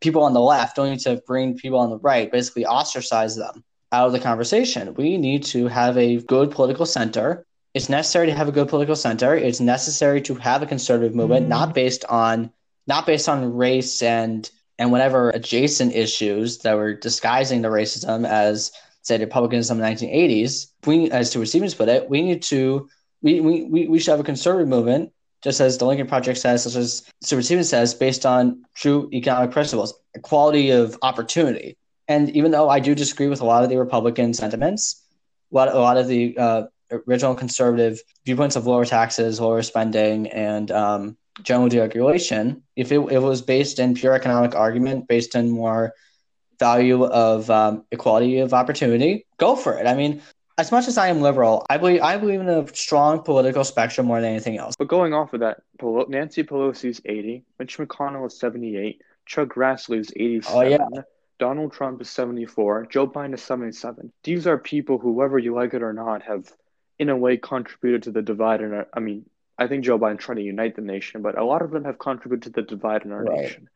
people 0.05 0.23
on 0.23 0.35
the 0.35 0.41
left 0.41 0.77
don't 0.77 0.91
need 0.91 1.01
to 1.01 1.23
bring 1.27 1.57
people 1.57 1.79
on 1.79 1.89
the 1.89 1.99
right, 1.99 2.31
basically 2.31 2.67
ostracize 2.67 3.35
them 3.35 3.65
out 3.91 4.07
of 4.07 4.13
the 4.13 4.21
conversation. 4.21 4.93
We 4.95 5.17
need 5.17 5.45
to 5.45 5.67
have 5.67 5.97
a 5.97 6.19
good 6.19 6.51
political 6.51 6.85
center. 6.85 7.47
It's 7.73 7.89
necessary 7.89 8.27
to 8.27 8.35
have 8.35 8.47
a 8.47 8.53
good 8.53 8.69
political 8.69 8.97
center. 8.97 9.35
It's 9.35 9.61
necessary 9.61 10.21
to 10.23 10.35
have 10.35 10.63
a 10.63 10.67
conservative 10.67 11.15
movement, 11.15 11.45
mm-hmm. 11.45 11.59
not 11.59 11.75
based 11.75 12.05
on 12.05 12.53
not 12.87 13.07
based 13.07 13.31
on 13.31 13.55
race 13.55 14.03
and 14.03 14.51
and 14.79 14.93
whatever 14.93 15.31
adjacent 15.31 15.95
issues 15.95 16.59
that 16.59 16.77
were 16.77 16.93
disguising 16.93 17.63
the 17.63 17.69
racism 17.69 18.29
as 18.29 18.73
say 19.01 19.19
republicanism 19.19 19.81
in 19.81 19.83
the 19.83 20.07
1980s 20.07 20.67
we 20.85 21.11
as 21.11 21.31
Stuart 21.31 21.47
Stevens 21.47 21.75
put 21.75 21.89
it 21.89 22.11
we 22.11 22.21
need 22.21 22.43
to 22.43 22.89
we, 23.23 23.41
we, 23.41 23.87
we 23.89 23.99
should 23.99 24.11
have 24.11 24.21
a 24.21 24.25
conservative 24.25 24.69
movement 24.69 25.13
just 25.45 25.61
as 25.61 25.79
the 25.79 25.85
lincoln 25.85 26.07
project 26.07 26.39
says 26.39 26.65
such 26.65 26.75
as 26.75 27.09
Stuart 27.23 27.43
Stevens 27.43 27.69
says 27.69 27.95
based 27.95 28.27
on 28.27 28.65
true 28.75 29.09
economic 29.13 29.53
principles 29.53 29.95
equality 30.15 30.71
of 30.71 30.99
opportunity 31.03 31.77
and 32.09 32.31
even 32.31 32.51
though 32.51 32.69
i 32.69 32.81
do 32.81 32.95
disagree 32.95 33.29
with 33.29 33.41
a 33.41 33.47
lot 33.47 33.63
of 33.63 33.71
the 33.71 33.79
republican 33.79 34.35
sentiments 34.35 35.03
a 35.53 35.55
lot, 35.55 35.69
a 35.69 35.79
lot 35.79 35.97
of 35.97 36.09
the 36.09 36.37
uh, 36.37 36.63
original 37.07 37.35
conservative 37.35 38.01
viewpoints 38.25 38.57
of 38.57 38.67
lower 38.67 38.85
taxes 38.85 39.39
lower 39.39 39.63
spending 39.63 40.27
and 40.29 40.73
um, 40.73 41.17
general 41.43 41.69
deregulation, 41.69 42.63
if 42.77 42.93
it, 42.93 42.99
it 42.99 43.19
was 43.19 43.43
based 43.43 43.79
in 43.79 43.95
pure 43.95 44.15
economic 44.15 44.55
argument, 44.55 45.09
based 45.09 45.35
in 45.35 45.51
more 45.51 45.93
value 46.59 47.05
of 47.05 47.51
um, 47.51 47.85
equality 47.91 48.39
of 48.39 48.55
opportunity, 48.55 49.27
go 49.39 49.57
for 49.57 49.79
it. 49.79 49.87
I 49.87 49.95
mean, 49.95 50.23
as 50.57 50.71
much 50.71 50.87
as 50.87 50.97
I 50.97 51.09
am 51.09 51.21
liberal, 51.21 51.67
I 51.69 51.79
believe 51.79 52.03
I 52.03 52.17
believe 52.17 52.41
in 52.41 52.49
a 52.49 52.67
strong 52.75 53.23
political 53.23 53.65
spectrum 53.65 54.07
more 54.07 54.21
than 54.21 54.31
anything 54.31 54.57
else. 54.57 54.77
But 54.77 54.89
going 54.89 55.13
off 55.13 55.33
of 55.33 55.41
that, 55.41 55.63
Nancy 56.09 56.45
Pelosi 56.45 56.91
is 56.91 57.03
80, 57.05 57.45
Mitch 57.59 57.79
McConnell 57.79 58.27
is 58.27 58.39
78, 58.39 59.03
Chuck 59.27 59.49
Grassley 59.49 59.99
is 59.99 60.13
87. 60.15 60.45
Oh, 60.57 60.63
yeah. 60.63 61.03
Donald 61.41 61.73
Trump 61.73 62.01
is 62.01 62.09
74, 62.11 62.87
Joe 62.87 63.09
Biden 63.09 63.35
is 63.35 63.43
77. 63.43 64.13
These 64.23 64.47
are 64.47 64.57
people 64.57 64.99
who, 64.99 65.13
whether 65.13 65.39
you 65.39 65.55
like 65.55 65.75
it 65.75 65.83
or 65.83 65.93
not, 65.93 66.23
have 66.23 66.53
in 66.99 67.09
a 67.09 67.17
way 67.17 67.37
contributed 67.37 68.05
to 68.05 68.13
the 68.13 68.23
divide 68.23 68.61
and 68.61 68.87
I 68.95 69.01
mean 69.01 69.27
I 69.59 69.69
think 69.69 69.85
Joe 69.85 69.99
Biden 69.99 70.19
trying 70.19 70.37
to 70.37 70.43
unite 70.43 70.75
the 70.75 70.83
nation, 70.83 71.23
but 71.23 71.39
a 71.39 71.45
lot 71.45 71.63
of 71.63 71.71
them 71.71 71.85
have 71.85 71.99
contributed 71.99 72.55
to 72.55 72.61
the 72.61 72.67
divide 72.67 73.05
in 73.05 73.13
our 73.13 73.23
right. 73.23 73.41
nation. 73.41 73.69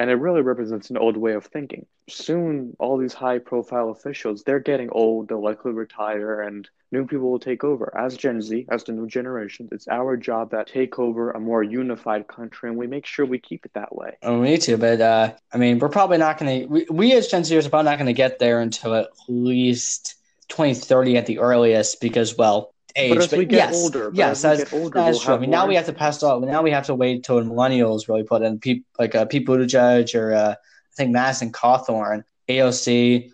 And 0.00 0.08
it 0.08 0.14
really 0.14 0.40
represents 0.40 0.88
an 0.88 0.96
old 0.96 1.18
way 1.18 1.34
of 1.34 1.44
thinking. 1.44 1.84
Soon, 2.08 2.74
all 2.78 2.96
these 2.96 3.12
high 3.12 3.38
profile 3.38 3.90
officials, 3.90 4.42
they're 4.42 4.58
getting 4.58 4.88
old, 4.90 5.28
they'll 5.28 5.44
likely 5.44 5.72
retire, 5.72 6.40
and 6.40 6.66
new 6.90 7.06
people 7.06 7.30
will 7.30 7.38
take 7.38 7.64
over. 7.64 7.92
As 7.94 8.16
Gen 8.16 8.40
Z, 8.40 8.64
as 8.70 8.82
the 8.82 8.92
new 8.92 9.06
generation, 9.06 9.68
it's 9.70 9.86
our 9.88 10.16
job 10.16 10.52
that 10.52 10.68
take 10.68 10.98
over 10.98 11.32
a 11.32 11.38
more 11.38 11.62
unified 11.62 12.26
country, 12.28 12.70
and 12.70 12.78
we 12.78 12.86
make 12.86 13.04
sure 13.04 13.26
we 13.26 13.38
keep 13.38 13.66
it 13.66 13.74
that 13.74 13.94
way. 13.94 14.16
Oh, 14.22 14.40
me 14.40 14.56
too. 14.56 14.78
But 14.78 15.02
uh, 15.02 15.34
I 15.52 15.58
mean, 15.58 15.78
we're 15.78 15.90
probably 15.90 16.16
not 16.16 16.38
going 16.38 16.62
to, 16.62 16.66
we, 16.66 16.86
we 16.90 17.12
as 17.12 17.28
Gen 17.28 17.42
Zers 17.42 17.66
are 17.66 17.70
probably 17.70 17.90
not 17.90 17.98
going 17.98 18.06
to 18.06 18.14
get 18.14 18.38
there 18.38 18.60
until 18.60 18.94
at 18.94 19.08
least 19.28 20.14
2030 20.48 21.18
at 21.18 21.26
the 21.26 21.40
earliest 21.40 22.00
because, 22.00 22.38
well, 22.38 22.72
age. 22.96 23.14
But 23.14 23.24
as 23.24 23.32
we 23.32 23.44
get 23.44 23.70
yes, 23.70 23.74
older, 23.74 24.10
yes, 24.14 24.42
that's, 24.42 24.72
older, 24.72 24.90
that's 24.90 25.18
we'll 25.18 25.24
true. 25.24 25.34
I 25.34 25.38
mean, 25.38 25.50
now 25.50 25.66
we 25.66 25.74
have 25.74 25.86
to 25.86 25.92
pass 25.92 26.22
off. 26.22 26.42
Now 26.42 26.62
we 26.62 26.70
have 26.70 26.86
to 26.86 26.94
wait 26.94 27.24
till 27.24 27.40
millennials 27.42 28.08
really 28.08 28.22
put 28.22 28.42
in 28.42 28.58
Pete, 28.58 28.84
like 28.98 29.14
uh, 29.14 29.24
Pete 29.24 29.46
Buttigieg 29.46 30.14
or 30.14 30.32
uh, 30.32 30.52
I 30.52 30.94
think 30.96 31.10
Madison 31.12 31.52
Cawthorn, 31.52 32.24
AOC. 32.48 33.30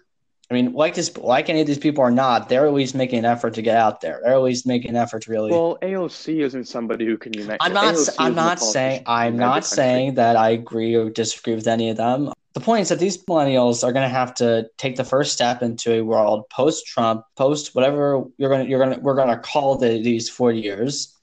I 0.49 0.55
mean, 0.55 0.73
like 0.75 0.95
this, 0.95 1.17
like 1.17 1.49
any 1.49 1.61
of 1.61 1.67
these 1.67 1.79
people 1.79 2.05
are 2.05 2.11
not, 2.11 2.49
they're 2.49 2.67
at 2.67 2.73
least 2.73 2.95
making 2.95 3.19
an 3.19 3.25
effort 3.25 3.55
to 3.55 3.63
get 3.63 3.77
out 3.77 4.01
there. 4.01 4.21
They're 4.23 4.35
at 4.35 4.43
least 4.43 4.65
making 4.65 4.91
an 4.91 4.97
effort 4.97 5.23
to 5.23 5.31
really. 5.31 5.51
Well, 5.51 5.77
AOC 5.83 6.41
isn't 6.43 6.69
somebody 6.69 7.05
who 7.05 7.17
can 7.17 7.33
unite. 7.33 7.59
I'm 7.61 7.73
not. 7.73 7.95
AOC 7.95 8.15
I'm 8.19 8.35
not 8.35 8.61
saying. 8.61 9.03
I'm 9.07 9.37
not 9.37 9.65
saying 9.65 10.15
that 10.15 10.37
I 10.37 10.51
agree 10.51 10.95
or 10.95 11.11
disagree 11.11 11.55
with 11.55 11.67
any 11.67 11.91
of 11.91 11.97
them 11.97 12.33
the 12.57 12.65
point 12.65 12.81
is 12.81 12.89
that 12.89 12.99
these 12.99 13.23
millennials 13.25 13.85
are 13.85 13.93
going 13.93 14.09
to 14.09 14.09
have 14.09 14.33
to 14.37 14.67
take 14.79 14.97
the 14.97 15.05
first 15.05 15.35
step 15.35 15.61
into 15.61 15.93
a 15.93 16.01
world 16.01 16.49
post 16.49 16.87
Trump, 16.87 17.23
post 17.37 17.75
whatever 17.75 18.25
you're 18.39 18.49
going 18.49 18.65
to 18.65 18.71
you're 18.71 18.79
going 18.79 18.95
to 18.95 19.01
we're 19.01 19.15
going 19.15 19.29
to 19.29 19.37
call 19.37 19.77
the, 19.77 20.03
these 20.03 20.31
four 20.31 20.53
years, 20.53 21.15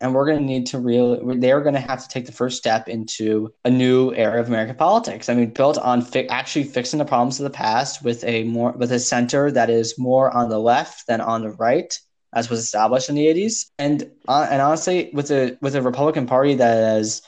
and 0.00 0.14
we're 0.14 0.24
going 0.24 0.38
to 0.38 0.44
need 0.46 0.64
to 0.68 0.78
really 0.78 1.36
they're 1.40 1.60
going 1.60 1.74
to 1.74 1.80
have 1.80 2.02
to 2.02 2.08
take 2.08 2.24
the 2.24 2.32
first 2.32 2.56
step 2.56 2.88
into 2.88 3.52
a 3.66 3.70
new 3.70 4.14
era 4.14 4.40
of 4.40 4.48
American 4.48 4.74
politics. 4.74 5.28
I 5.28 5.34
mean, 5.34 5.50
built 5.50 5.76
on 5.76 6.00
fi- 6.00 6.26
actually 6.28 6.64
fixing 6.64 6.98
the 6.98 7.04
problems 7.04 7.38
of 7.38 7.44
the 7.44 7.50
past 7.50 8.02
with 8.02 8.24
a 8.24 8.44
more 8.44 8.72
with 8.72 8.92
a 8.92 8.98
center 8.98 9.50
that 9.50 9.68
is 9.68 9.98
more 9.98 10.34
on 10.34 10.48
the 10.48 10.58
left 10.58 11.06
than 11.06 11.20
on 11.20 11.42
the 11.42 11.50
right 11.50 11.98
as 12.32 12.48
was 12.48 12.60
established 12.60 13.10
in 13.10 13.14
the 13.14 13.26
80s 13.26 13.66
and 13.78 14.10
uh, 14.26 14.48
and 14.50 14.62
honestly 14.62 15.10
with 15.12 15.30
a 15.30 15.58
with 15.60 15.74
a 15.74 15.82
republican 15.82 16.24
party 16.24 16.54
that 16.54 16.76
has 16.76 17.20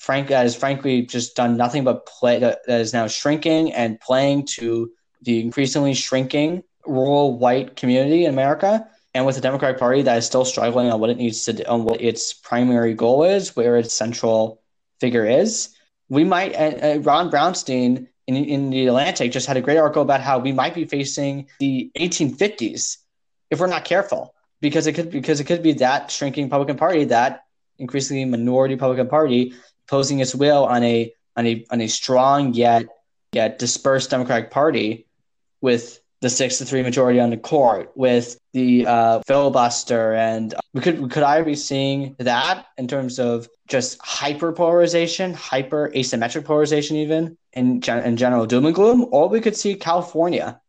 Frank 0.00 0.28
that 0.28 0.42
has 0.42 0.56
frankly 0.56 1.02
just 1.02 1.36
done 1.36 1.58
nothing 1.58 1.84
but 1.84 2.06
play 2.06 2.38
that, 2.38 2.60
that 2.66 2.80
is 2.80 2.94
now 2.94 3.06
shrinking 3.06 3.74
and 3.74 4.00
playing 4.00 4.46
to 4.46 4.90
the 5.20 5.40
increasingly 5.40 5.92
shrinking 5.92 6.62
rural 6.86 7.38
white 7.38 7.76
community 7.76 8.24
in 8.24 8.32
America. 8.32 8.88
And 9.12 9.26
with 9.26 9.34
the 9.34 9.42
Democratic 9.42 9.78
Party 9.78 10.00
that 10.02 10.16
is 10.16 10.24
still 10.24 10.46
struggling 10.46 10.90
on 10.90 11.00
what 11.00 11.10
it 11.10 11.18
needs 11.18 11.44
to 11.44 11.52
do, 11.52 11.64
on 11.64 11.84
what 11.84 12.00
its 12.00 12.32
primary 12.32 12.94
goal 12.94 13.24
is, 13.24 13.54
where 13.54 13.76
its 13.76 13.92
central 13.92 14.62
figure 15.00 15.26
is, 15.26 15.74
we 16.08 16.24
might. 16.24 16.54
Uh, 16.54 17.00
Ron 17.00 17.30
Brownstein 17.30 18.06
in, 18.26 18.36
in 18.36 18.70
the 18.70 18.86
Atlantic 18.86 19.32
just 19.32 19.46
had 19.46 19.58
a 19.58 19.60
great 19.60 19.76
article 19.76 20.02
about 20.02 20.22
how 20.22 20.38
we 20.38 20.52
might 20.52 20.74
be 20.74 20.86
facing 20.86 21.46
the 21.58 21.90
1850s 21.98 22.96
if 23.50 23.60
we're 23.60 23.66
not 23.66 23.84
careful, 23.84 24.34
because 24.62 24.86
it 24.86 24.94
could 24.94 25.10
because 25.10 25.40
it 25.40 25.44
could 25.44 25.62
be 25.62 25.74
that 25.74 26.10
shrinking 26.10 26.44
Republican 26.44 26.78
Party, 26.78 27.04
that 27.04 27.42
increasingly 27.78 28.24
minority 28.24 28.74
Republican 28.74 29.08
Party 29.08 29.52
posing 29.90 30.20
its 30.20 30.34
will 30.34 30.64
on 30.64 30.82
a 30.84 31.12
on 31.36 31.46
a 31.46 31.66
on 31.70 31.80
a 31.80 31.88
strong 31.88 32.54
yet 32.54 32.86
yet 33.32 33.58
dispersed 33.58 34.10
Democratic 34.10 34.50
Party 34.50 35.06
with 35.60 36.00
the 36.20 36.30
six 36.30 36.58
to 36.58 36.64
three 36.64 36.82
majority 36.82 37.18
on 37.18 37.30
the 37.30 37.36
court, 37.36 37.90
with 37.94 38.38
the 38.52 38.86
uh, 38.86 39.20
filibuster, 39.26 40.14
and 40.14 40.54
we 40.74 40.80
could 40.80 41.10
could 41.10 41.22
either 41.22 41.44
be 41.44 41.54
seeing 41.54 42.14
that 42.18 42.66
in 42.78 42.86
terms 42.86 43.18
of 43.18 43.48
just 43.68 43.98
hyper 44.00 44.52
polarization, 44.52 45.34
hyper 45.34 45.90
asymmetric 45.94 46.44
polarization, 46.44 46.96
even 46.96 47.36
in 47.52 47.82
in 47.82 48.16
general 48.16 48.46
doom 48.46 48.66
and 48.66 48.74
gloom, 48.74 49.06
or 49.10 49.28
we 49.28 49.40
could 49.40 49.56
see 49.56 49.74
California. 49.74 50.60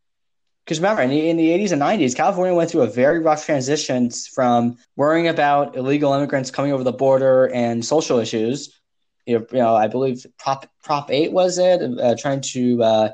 Because 0.65 0.79
remember, 0.79 1.01
in 1.01 1.09
the, 1.09 1.27
in 1.27 1.37
the 1.37 1.49
80s 1.49 1.71
and 1.71 1.81
90s, 1.81 2.15
California 2.15 2.53
went 2.53 2.69
through 2.69 2.83
a 2.83 2.87
very 2.87 3.17
rough 3.17 3.45
transition 3.45 4.11
from 4.11 4.77
worrying 4.95 5.27
about 5.27 5.75
illegal 5.75 6.13
immigrants 6.13 6.51
coming 6.51 6.71
over 6.71 6.83
the 6.83 6.93
border 6.93 7.49
and 7.49 7.83
social 7.83 8.19
issues 8.19 8.80
you 9.25 9.45
know, 9.51 9.75
I 9.75 9.87
believe 9.87 10.25
Prop 10.37 10.69
Prop 10.83 11.11
Eight 11.11 11.31
was 11.31 11.57
it, 11.57 11.81
uh, 11.81 12.15
trying 12.17 12.41
to, 12.41 12.83
uh, 12.83 13.09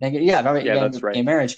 yeah, 0.00 0.38
remember, 0.38 0.60
yeah, 0.60 0.80
that's 0.80 1.02
right. 1.02 1.24
Marriage. 1.24 1.56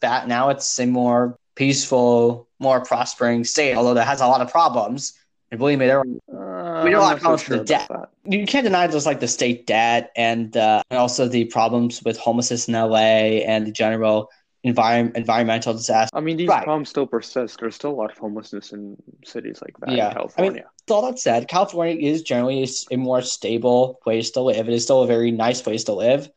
That 0.00 0.28
now 0.28 0.50
it's 0.50 0.78
a 0.78 0.86
more 0.86 1.38
peaceful, 1.54 2.48
more 2.58 2.80
prospering 2.82 3.44
state, 3.44 3.74
although 3.74 3.94
that 3.94 4.06
has 4.06 4.20
a 4.20 4.26
lot 4.26 4.40
of 4.40 4.50
problems. 4.50 5.14
And 5.50 5.58
believe 5.58 5.78
me, 5.78 5.86
there 5.86 6.00
are, 6.00 6.80
uh, 6.80 6.84
we 6.84 6.94
lot 6.96 7.14
of 7.14 7.20
problems 7.20 7.42
so 7.42 7.46
sure 7.46 7.58
with 7.58 7.68
debt. 7.68 7.88
That. 7.88 8.10
You 8.24 8.46
can't 8.46 8.64
deny 8.64 8.86
there's 8.86 9.06
like 9.06 9.20
the 9.20 9.28
state 9.28 9.66
debt 9.66 10.10
and, 10.16 10.56
uh, 10.56 10.82
and 10.90 10.98
also 10.98 11.28
the 11.28 11.44
problems 11.44 12.02
with 12.02 12.18
homelessness 12.18 12.68
in 12.68 12.74
LA 12.74 13.42
and 13.46 13.66
the 13.66 13.72
general 13.72 14.30
environment 14.64 15.16
environmental 15.16 15.74
disaster. 15.74 16.16
I 16.16 16.20
mean, 16.20 16.36
these 16.36 16.48
right. 16.48 16.64
problems 16.64 16.88
still 16.88 17.06
persist. 17.06 17.60
There's 17.60 17.74
still 17.74 17.90
a 17.90 17.98
lot 18.02 18.10
of 18.10 18.18
homelessness 18.18 18.72
in 18.72 18.96
cities 19.24 19.60
like 19.62 19.78
that 19.80 19.90
yeah. 19.90 20.08
in 20.08 20.14
California. 20.14 20.50
I 20.50 20.54
mean, 20.54 20.64
all 20.90 21.02
that 21.02 21.18
said, 21.18 21.48
California 21.48 21.96
is 21.96 22.22
generally 22.22 22.66
a 22.90 22.96
more 22.96 23.22
stable 23.22 24.00
place 24.02 24.30
to 24.32 24.40
live. 24.40 24.68
It 24.68 24.74
is 24.74 24.82
still 24.82 25.02
a 25.02 25.06
very 25.06 25.30
nice 25.30 25.60
place 25.62 25.84
to 25.84 25.92
live. 25.92 26.28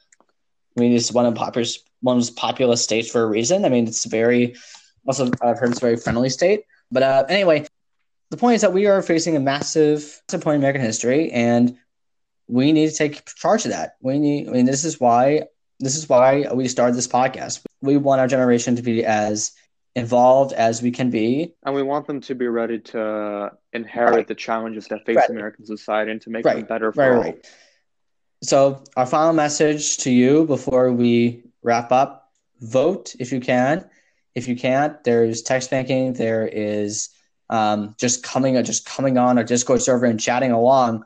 I 0.77 0.79
mean, 0.79 0.91
it's 0.91 1.11
one 1.11 1.25
of 1.25 1.33
the 1.33 1.39
popular, 1.39 1.67
one 2.01 2.17
of 2.17 2.25
the 2.25 2.33
populous 2.33 2.83
states 2.83 3.09
for 3.09 3.23
a 3.23 3.25
reason. 3.25 3.65
I 3.65 3.69
mean, 3.69 3.87
it's 3.87 4.05
very 4.05 4.55
also 5.07 5.31
I've 5.41 5.57
heard 5.57 5.69
it's 5.69 5.77
a 5.77 5.81
very 5.81 5.97
friendly 5.97 6.29
state. 6.29 6.65
But 6.91 7.03
uh, 7.03 7.25
anyway, 7.29 7.65
the 8.29 8.37
point 8.37 8.55
is 8.55 8.61
that 8.61 8.73
we 8.73 8.87
are 8.87 9.01
facing 9.01 9.35
a 9.37 9.39
massive, 9.39 10.21
massive 10.29 10.43
point 10.43 10.55
in 10.55 10.61
American 10.61 10.81
history, 10.81 11.31
and 11.31 11.77
we 12.47 12.73
need 12.73 12.89
to 12.89 12.95
take 12.95 13.25
charge 13.35 13.65
of 13.65 13.71
that. 13.71 13.95
We 14.01 14.19
need. 14.19 14.49
I 14.49 14.51
mean, 14.51 14.65
this 14.65 14.83
is 14.83 14.99
why 14.99 15.43
this 15.79 15.95
is 15.95 16.09
why 16.09 16.45
we 16.53 16.67
started 16.67 16.95
this 16.95 17.07
podcast. 17.07 17.63
We 17.81 17.97
want 17.97 18.21
our 18.21 18.27
generation 18.27 18.75
to 18.75 18.81
be 18.81 19.05
as 19.05 19.51
involved 19.95 20.53
as 20.53 20.81
we 20.81 20.91
can 20.91 21.09
be. 21.09 21.55
And 21.65 21.73
we 21.73 21.81
want 21.81 22.05
them 22.05 22.21
to 22.21 22.35
be 22.35 22.47
ready 22.47 22.79
to 22.79 23.51
inherit 23.73 24.13
right. 24.13 24.27
the 24.27 24.35
challenges 24.35 24.87
that 24.87 25.05
face 25.05 25.15
right. 25.17 25.29
American 25.29 25.65
society 25.65 26.11
and 26.11 26.21
to 26.21 26.29
make 26.29 26.45
right. 26.45 26.57
them 26.57 26.65
better 26.65 26.91
for 26.91 27.15
all. 27.15 27.21
Right. 27.21 27.47
So, 28.43 28.83
our 28.95 29.07
final 29.07 29.33
message 29.33 29.97
to 29.99 30.11
you 30.11 30.45
before 30.45 30.91
we 30.91 31.43
wrap 31.63 31.91
up 31.91 32.31
vote 32.59 33.15
if 33.19 33.31
you 33.31 33.39
can. 33.39 33.89
If 34.35 34.47
you 34.47 34.55
can't, 34.55 35.03
there's 35.03 35.41
text 35.41 35.71
banking, 35.71 36.13
there 36.13 36.47
is 36.47 37.09
um, 37.49 37.95
just 37.97 38.23
coming 38.23 38.61
just 38.63 38.85
coming 38.85 39.17
on 39.17 39.37
our 39.37 39.43
Discord 39.43 39.81
server 39.81 40.05
and 40.05 40.19
chatting 40.19 40.51
along. 40.51 41.05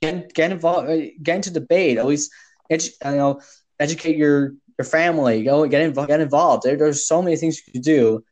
Get, 0.00 0.32
get 0.34 0.52
involved, 0.52 0.88
get 1.22 1.36
into 1.36 1.50
debate. 1.50 1.98
At 1.98 2.06
least, 2.06 2.30
you 2.70 2.78
know, 3.02 3.40
educate 3.80 4.16
your 4.16 4.54
your 4.78 4.84
family, 4.84 5.42
go 5.44 5.66
get 5.66 5.82
involved. 5.82 6.08
Get 6.08 6.20
involved. 6.20 6.62
There, 6.64 6.76
there's 6.76 7.06
so 7.06 7.22
many 7.22 7.36
things 7.36 7.60
you 7.66 7.72
can 7.72 7.82
do. 7.82 8.24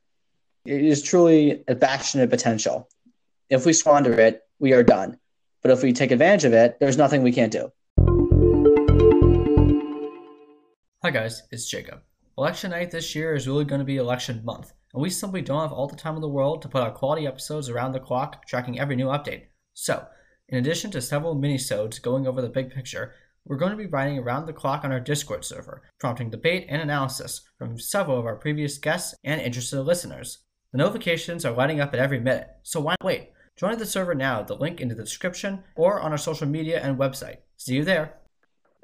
It 0.65 0.85
is 0.85 1.03
truly 1.03 1.65
a 1.69 1.75
passionate 1.75 2.31
potential. 2.31 2.89
If 3.49 3.67
we 3.67 3.73
squander 3.73 4.13
it, 4.13 4.43
we 4.59 4.73
are 4.73 4.83
done. 4.83 5.19
But 5.63 5.71
if 5.71 5.83
we 5.83 5.93
take 5.93 6.11
advantage 6.11 6.45
of 6.45 6.53
it, 6.53 6.79
there's 6.81 6.97
nothing 6.97 7.23
we 7.23 7.33
can't 7.33 7.53
do. 7.53 7.71
Hi 11.05 11.11
guys, 11.11 11.43
it's 11.51 11.69
Jacob. 11.69 12.01
Election 12.39 12.71
night 12.71 12.91
this 12.91 13.15
year 13.15 13.35
is 13.35 13.47
really 13.47 13.65
going 13.65 13.81
to 13.81 13.85
be 13.85 13.97
election 13.97 14.41
month, 14.45 14.73
and 14.95 15.03
we 15.03 15.11
simply 15.11 15.43
don't 15.43 15.61
have 15.61 15.73
all 15.73 15.89
the 15.89 15.97
time 15.97 16.15
in 16.15 16.23
the 16.23 16.29
world 16.29 16.63
to 16.63 16.69
put 16.69 16.83
out 16.83 16.95
quality 16.95 17.27
episodes 17.27 17.69
around 17.69 17.93
the 17.93 18.01
clock, 18.01 18.47
tracking 18.47 18.79
every 18.79 18.97
new 18.97 19.07
update. 19.07 19.43
So, 19.75 20.07
in 20.49 20.59
addition 20.59 20.91
to 20.93 21.03
several 21.03 21.35
mini-sodes 21.35 21.99
going 21.99 22.27
over 22.27 22.41
the 22.41 22.49
big 22.49 22.71
picture, 22.71 23.15
we're 23.45 23.57
going 23.57 23.73
to 23.73 23.77
be 23.77 23.87
writing 23.87 24.19
around 24.19 24.47
the 24.47 24.53
clock 24.53 24.85
on 24.85 24.93
our 24.93 25.01
Discord 25.01 25.45
server, 25.45 25.83
prompting 25.99 26.31
debate 26.31 26.67
and 26.69 26.81
analysis 26.81 27.43
from 27.59 27.79
several 27.79 28.19
of 28.19 28.27
our 28.27 28.37
previous 28.37 28.79
guests 28.79 29.15
and 29.25 29.41
interested 29.41 29.83
listeners. 29.83 30.39
The 30.71 30.79
notifications 30.79 31.45
are 31.45 31.53
lighting 31.53 31.81
up 31.81 31.93
at 31.93 32.01
every 32.01 32.21
minute, 32.21 32.49
so 32.63 32.81
why 32.81 32.93
not 32.93 33.05
wait? 33.05 33.31
Join 33.57 33.79
the 33.79 33.87
server 33.87 34.15
now, 34.15 34.41
at 34.41 34.47
the 34.47 34.57
link 34.57 34.81
in 34.81 34.89
the 34.89 34.95
description 34.95 35.65
or 35.77 36.01
on 36.01 36.13
our 36.13 36.19
social 36.19 36.47
media 36.47 36.81
and 36.81 36.99
website. 36.99 37.39
See 37.57 37.75
you 37.75 37.85
there. 37.85 38.15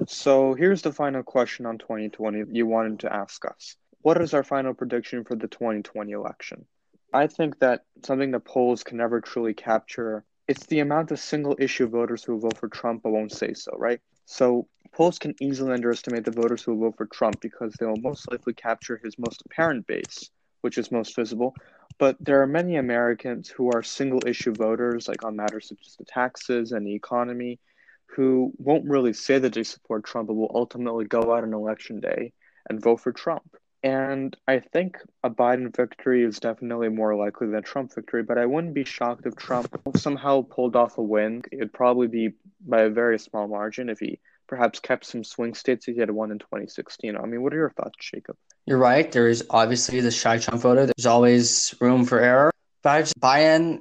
So 0.06 0.54
here's 0.54 0.82
the 0.82 0.92
final 0.92 1.22
question 1.22 1.64
on 1.64 1.78
2020 1.78 2.44
you 2.50 2.66
wanted 2.66 3.00
to 3.00 3.12
ask 3.12 3.44
us. 3.44 3.76
What 4.02 4.20
is 4.20 4.34
our 4.34 4.44
final 4.44 4.74
prediction 4.74 5.24
for 5.24 5.36
the 5.36 5.48
2020 5.48 6.12
election? 6.12 6.64
I 7.12 7.26
think 7.26 7.58
that 7.60 7.84
something 8.04 8.30
that 8.32 8.44
polls 8.44 8.84
can 8.84 8.98
never 8.98 9.20
truly 9.20 9.54
capture 9.54 10.24
it's 10.48 10.64
the 10.64 10.80
amount 10.80 11.10
of 11.10 11.20
single 11.20 11.54
issue 11.58 11.86
voters 11.86 12.24
who 12.24 12.40
vote 12.40 12.56
for 12.56 12.68
Trump 12.68 13.02
but 13.02 13.10
won't 13.10 13.32
say 13.32 13.52
so, 13.52 13.70
right? 13.76 14.00
So 14.30 14.68
polls 14.92 15.18
can 15.18 15.34
easily 15.40 15.72
underestimate 15.72 16.26
the 16.26 16.30
voters 16.30 16.62
who 16.62 16.74
will 16.74 16.90
vote 16.90 16.98
for 16.98 17.06
Trump 17.06 17.40
because 17.40 17.74
they 17.74 17.86
will 17.86 17.96
most 17.96 18.30
likely 18.30 18.52
capture 18.52 19.00
his 19.02 19.18
most 19.18 19.42
apparent 19.46 19.86
base, 19.86 20.28
which 20.60 20.76
is 20.76 20.92
most 20.92 21.16
visible. 21.16 21.54
But 21.98 22.18
there 22.20 22.42
are 22.42 22.46
many 22.46 22.76
Americans 22.76 23.48
who 23.48 23.70
are 23.70 23.82
single 23.82 24.26
issue 24.26 24.52
voters, 24.52 25.08
like 25.08 25.24
on 25.24 25.34
matters 25.34 25.68
such 25.68 25.78
as 25.86 25.96
the 25.96 26.04
taxes 26.04 26.72
and 26.72 26.86
the 26.86 26.94
economy, 26.94 27.58
who 28.04 28.52
won't 28.58 28.84
really 28.84 29.14
say 29.14 29.38
that 29.38 29.54
they 29.54 29.62
support 29.62 30.04
Trump, 30.04 30.28
but 30.28 30.34
will 30.34 30.52
ultimately 30.54 31.06
go 31.06 31.34
out 31.34 31.42
on 31.42 31.54
election 31.54 31.98
day 31.98 32.34
and 32.68 32.82
vote 32.82 33.00
for 33.00 33.12
Trump. 33.12 33.56
And 33.82 34.36
I 34.48 34.58
think 34.58 34.96
a 35.22 35.30
Biden 35.30 35.74
victory 35.74 36.24
is 36.24 36.40
definitely 36.40 36.88
more 36.88 37.14
likely 37.14 37.46
than 37.46 37.56
a 37.56 37.62
Trump 37.62 37.94
victory, 37.94 38.22
but 38.22 38.38
I 38.38 38.46
wouldn't 38.46 38.74
be 38.74 38.84
shocked 38.84 39.26
if 39.26 39.36
Trump 39.36 39.80
somehow 39.96 40.42
pulled 40.42 40.74
off 40.74 40.98
a 40.98 41.02
win. 41.02 41.42
It'd 41.52 41.72
probably 41.72 42.08
be 42.08 42.34
by 42.66 42.82
a 42.82 42.90
very 42.90 43.18
small 43.18 43.46
margin 43.46 43.88
if 43.88 44.00
he 44.00 44.18
perhaps 44.48 44.80
kept 44.80 45.04
some 45.04 45.22
swing 45.22 45.54
states 45.54 45.86
he 45.86 45.96
had 45.96 46.10
won 46.10 46.32
in 46.32 46.38
2016. 46.38 47.16
I 47.16 47.24
mean, 47.26 47.42
what 47.42 47.52
are 47.52 47.56
your 47.56 47.70
thoughts, 47.70 47.98
Jacob? 48.00 48.36
You're 48.66 48.78
right. 48.78 49.10
There 49.12 49.28
is 49.28 49.44
obviously 49.50 50.00
the 50.00 50.10
shy 50.10 50.38
Trump 50.38 50.62
voter. 50.62 50.86
There's 50.86 51.06
always 51.06 51.74
room 51.80 52.04
for 52.04 52.18
error. 52.18 52.50
But 52.82 53.12
Biden, 53.20 53.80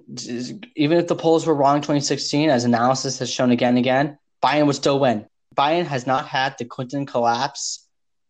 even 0.75 0.97
if 0.97 1.07
the 1.07 1.15
polls 1.15 1.45
were 1.47 1.55
wrong 1.55 1.77
in 1.77 1.81
2016, 1.81 2.49
as 2.49 2.65
analysis 2.65 3.17
has 3.19 3.31
shown 3.31 3.51
again 3.51 3.69
and 3.69 3.77
again, 3.77 4.17
Biden 4.43 4.67
would 4.67 4.75
still 4.75 4.99
win. 4.99 5.25
Biden 5.55 5.85
has 5.85 6.05
not 6.05 6.27
had 6.27 6.55
the 6.57 6.65
Clinton 6.65 7.05
collapse 7.05 7.86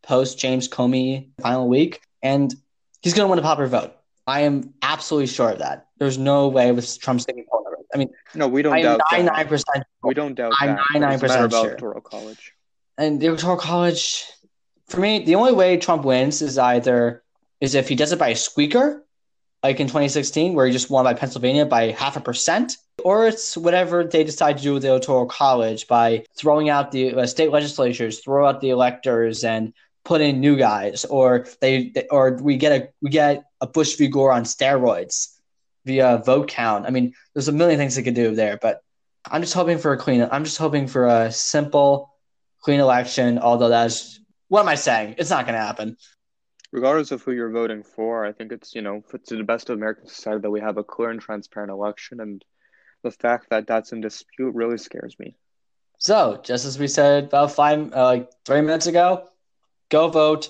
post 0.07 0.39
James 0.39 0.67
Comey 0.67 1.27
final 1.41 1.67
week, 1.67 2.01
and 2.23 2.53
he's 3.01 3.13
going 3.13 3.25
to 3.27 3.29
win 3.29 3.39
a 3.39 3.41
popular 3.41 3.67
vote. 3.67 3.93
I 4.25 4.41
am 4.41 4.73
absolutely 4.81 5.27
sure 5.27 5.51
of 5.51 5.59
that. 5.59 5.87
There's 5.99 6.17
no 6.17 6.47
way 6.47 6.71
with 6.71 6.99
Trump's 6.99 7.25
taking 7.25 7.45
poll 7.49 7.63
numbers. 7.63 7.85
I 7.93 7.97
mean, 7.97 8.09
no, 8.33 8.47
we 8.47 8.61
don't 8.61 8.73
I 8.73 8.81
doubt 8.81 9.01
am 9.13 9.25
that. 9.25 9.47
99%. 9.47 9.63
We 10.03 10.13
don't 10.13 10.35
doubt 10.35 10.53
that. 10.59 10.77
I'm 10.93 11.01
99% 11.01 11.13
It's 11.13 11.23
a 11.23 11.27
matter 11.27 11.45
of 11.45 11.51
sure. 11.51 11.65
electoral 11.67 12.01
college. 12.01 12.53
And 12.97 13.21
the 13.21 13.27
electoral 13.27 13.57
college, 13.57 14.25
for 14.87 14.99
me, 14.99 15.23
the 15.23 15.35
only 15.35 15.53
way 15.53 15.77
Trump 15.77 16.03
wins 16.03 16.41
is 16.41 16.57
either 16.57 17.23
is 17.61 17.75
if 17.75 17.87
he 17.87 17.95
does 17.95 18.11
it 18.11 18.19
by 18.19 18.29
a 18.29 18.35
squeaker, 18.35 19.05
like 19.63 19.79
in 19.79 19.87
2016, 19.87 20.53
where 20.53 20.65
he 20.65 20.71
just 20.71 20.89
won 20.89 21.03
by 21.03 21.13
Pennsylvania 21.13 21.65
by 21.65 21.91
half 21.91 22.17
a 22.17 22.21
percent, 22.21 22.77
or 23.03 23.27
it's 23.27 23.57
whatever 23.57 24.03
they 24.03 24.23
decide 24.23 24.57
to 24.57 24.63
do 24.63 24.73
with 24.73 24.83
the 24.83 24.89
electoral 24.89 25.25
college 25.25 25.87
by 25.87 26.25
throwing 26.35 26.69
out 26.69 26.91
the 26.91 27.13
uh, 27.13 27.25
state 27.25 27.51
legislatures, 27.51 28.19
throw 28.19 28.47
out 28.47 28.61
the 28.61 28.69
electors, 28.69 29.43
and 29.43 29.73
put 30.07 30.21
in 30.21 30.39
new 30.39 30.55
guys, 30.55 31.03
or 31.03 31.45
they, 31.59 31.89
they 31.89 32.07
or 32.07 32.39
we 32.41 32.55
get 32.55 32.71
a 32.71 32.89
we 33.01 33.09
get 33.09 33.43
a 33.59 33.67
Bush 33.67 33.97
v 33.97 34.07
Gore 34.07 34.31
on 34.31 34.43
steroids 34.43 35.35
via 35.85 36.21
vote 36.25 36.47
count. 36.47 36.85
I 36.85 36.91
mean, 36.91 37.13
there's 37.33 37.49
a 37.49 37.51
million 37.51 37.77
things 37.77 37.95
they 37.95 38.03
could 38.03 38.13
do 38.13 38.33
there, 38.33 38.57
but 38.61 38.81
I'm 39.29 39.41
just 39.41 39.53
hoping 39.53 39.77
for 39.77 39.91
a 39.91 39.97
clean. 39.97 40.25
I'm 40.31 40.45
just 40.45 40.57
hoping 40.57 40.87
for 40.87 41.07
a 41.07 41.29
simple, 41.29 42.15
clean 42.61 42.79
election. 42.79 43.37
Although 43.37 43.67
that's 43.67 44.19
what 44.47 44.61
am 44.61 44.69
I 44.69 44.75
saying? 44.75 45.15
It's 45.17 45.29
not 45.29 45.45
going 45.45 45.59
to 45.59 45.65
happen. 45.65 45.97
Regardless 46.71 47.11
of 47.11 47.21
who 47.21 47.33
you're 47.33 47.51
voting 47.51 47.83
for, 47.83 48.25
I 48.25 48.31
think 48.31 48.53
it's 48.53 48.73
you 48.73 48.81
know 48.81 49.01
for, 49.09 49.17
to 49.17 49.35
the 49.35 49.43
best 49.43 49.69
of 49.69 49.77
American 49.77 50.07
society 50.07 50.41
that 50.41 50.51
we 50.51 50.61
have 50.61 50.77
a 50.77 50.85
clear 50.85 51.09
and 51.09 51.19
transparent 51.19 51.71
election, 51.71 52.21
and 52.21 52.43
the 53.03 53.11
fact 53.11 53.47
that 53.49 53.67
that's 53.67 53.91
in 53.91 53.99
dispute 53.99 54.55
really 54.55 54.77
scares 54.77 55.17
me. 55.19 55.35
So, 55.99 56.39
just 56.43 56.63
as 56.63 56.79
we 56.79 56.87
said 56.87 57.25
about 57.25 57.51
five, 57.51 57.91
uh, 57.93 58.03
like 58.05 58.29
three 58.45 58.61
minutes 58.61 58.87
ago, 58.87 59.27
go 59.89 60.07
vote, 60.09 60.49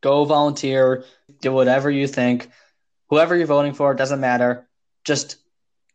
go 0.00 0.24
volunteer, 0.24 1.04
do 1.40 1.52
whatever 1.52 1.90
you 1.90 2.06
think. 2.06 2.50
Whoever 3.08 3.36
you're 3.36 3.46
voting 3.46 3.74
for 3.74 3.94
doesn't 3.94 4.20
matter. 4.20 4.68
Just 5.04 5.36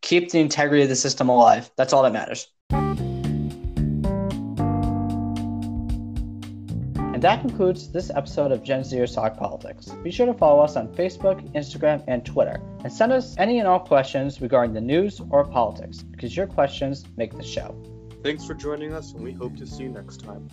keep 0.01 0.32
the 0.32 0.39
integrity 0.39 0.84
of 0.84 0.89
the 0.89 0.95
system 0.95 1.30
alive. 1.30 1.69
That's 1.77 1.93
all 1.93 2.04
that 2.04 2.13
matters. 2.13 2.47
And 7.13 7.21
that 7.21 7.41
concludes 7.41 7.91
this 7.91 8.10
episode 8.10 8.51
of 8.51 8.63
Gen 8.63 8.82
Zers 8.82 9.13
Talk 9.13 9.38
Politics. 9.38 9.89
Be 10.04 10.10
sure 10.10 10.25
to 10.25 10.34
follow 10.34 10.63
us 10.63 10.75
on 10.75 10.88
Facebook, 10.95 11.39
Instagram, 11.54 12.04
and 12.08 12.25
Twitter, 12.25 12.60
and 12.84 12.91
send 12.91 13.12
us 13.12 13.36
any 13.38 13.60
and 13.60 13.67
all 13.67 13.80
questions 13.80 14.41
regarding 14.41 14.73
the 14.73 14.82
news 14.82 15.21
or 15.30 15.45
politics, 15.45 16.01
because 16.01 16.36
your 16.36 16.47
questions 16.47 17.06
make 17.17 17.38
the 17.38 17.43
show. 17.43 17.75
Thanks 18.23 18.43
for 18.43 18.56
joining 18.56 18.93
us, 18.93 19.13
and 19.13 19.23
we 19.23 19.34
hope 19.34 19.56
to 19.58 19.67
see 19.67 19.84
you 19.84 19.89
next 19.89 20.23
time. 20.23 20.49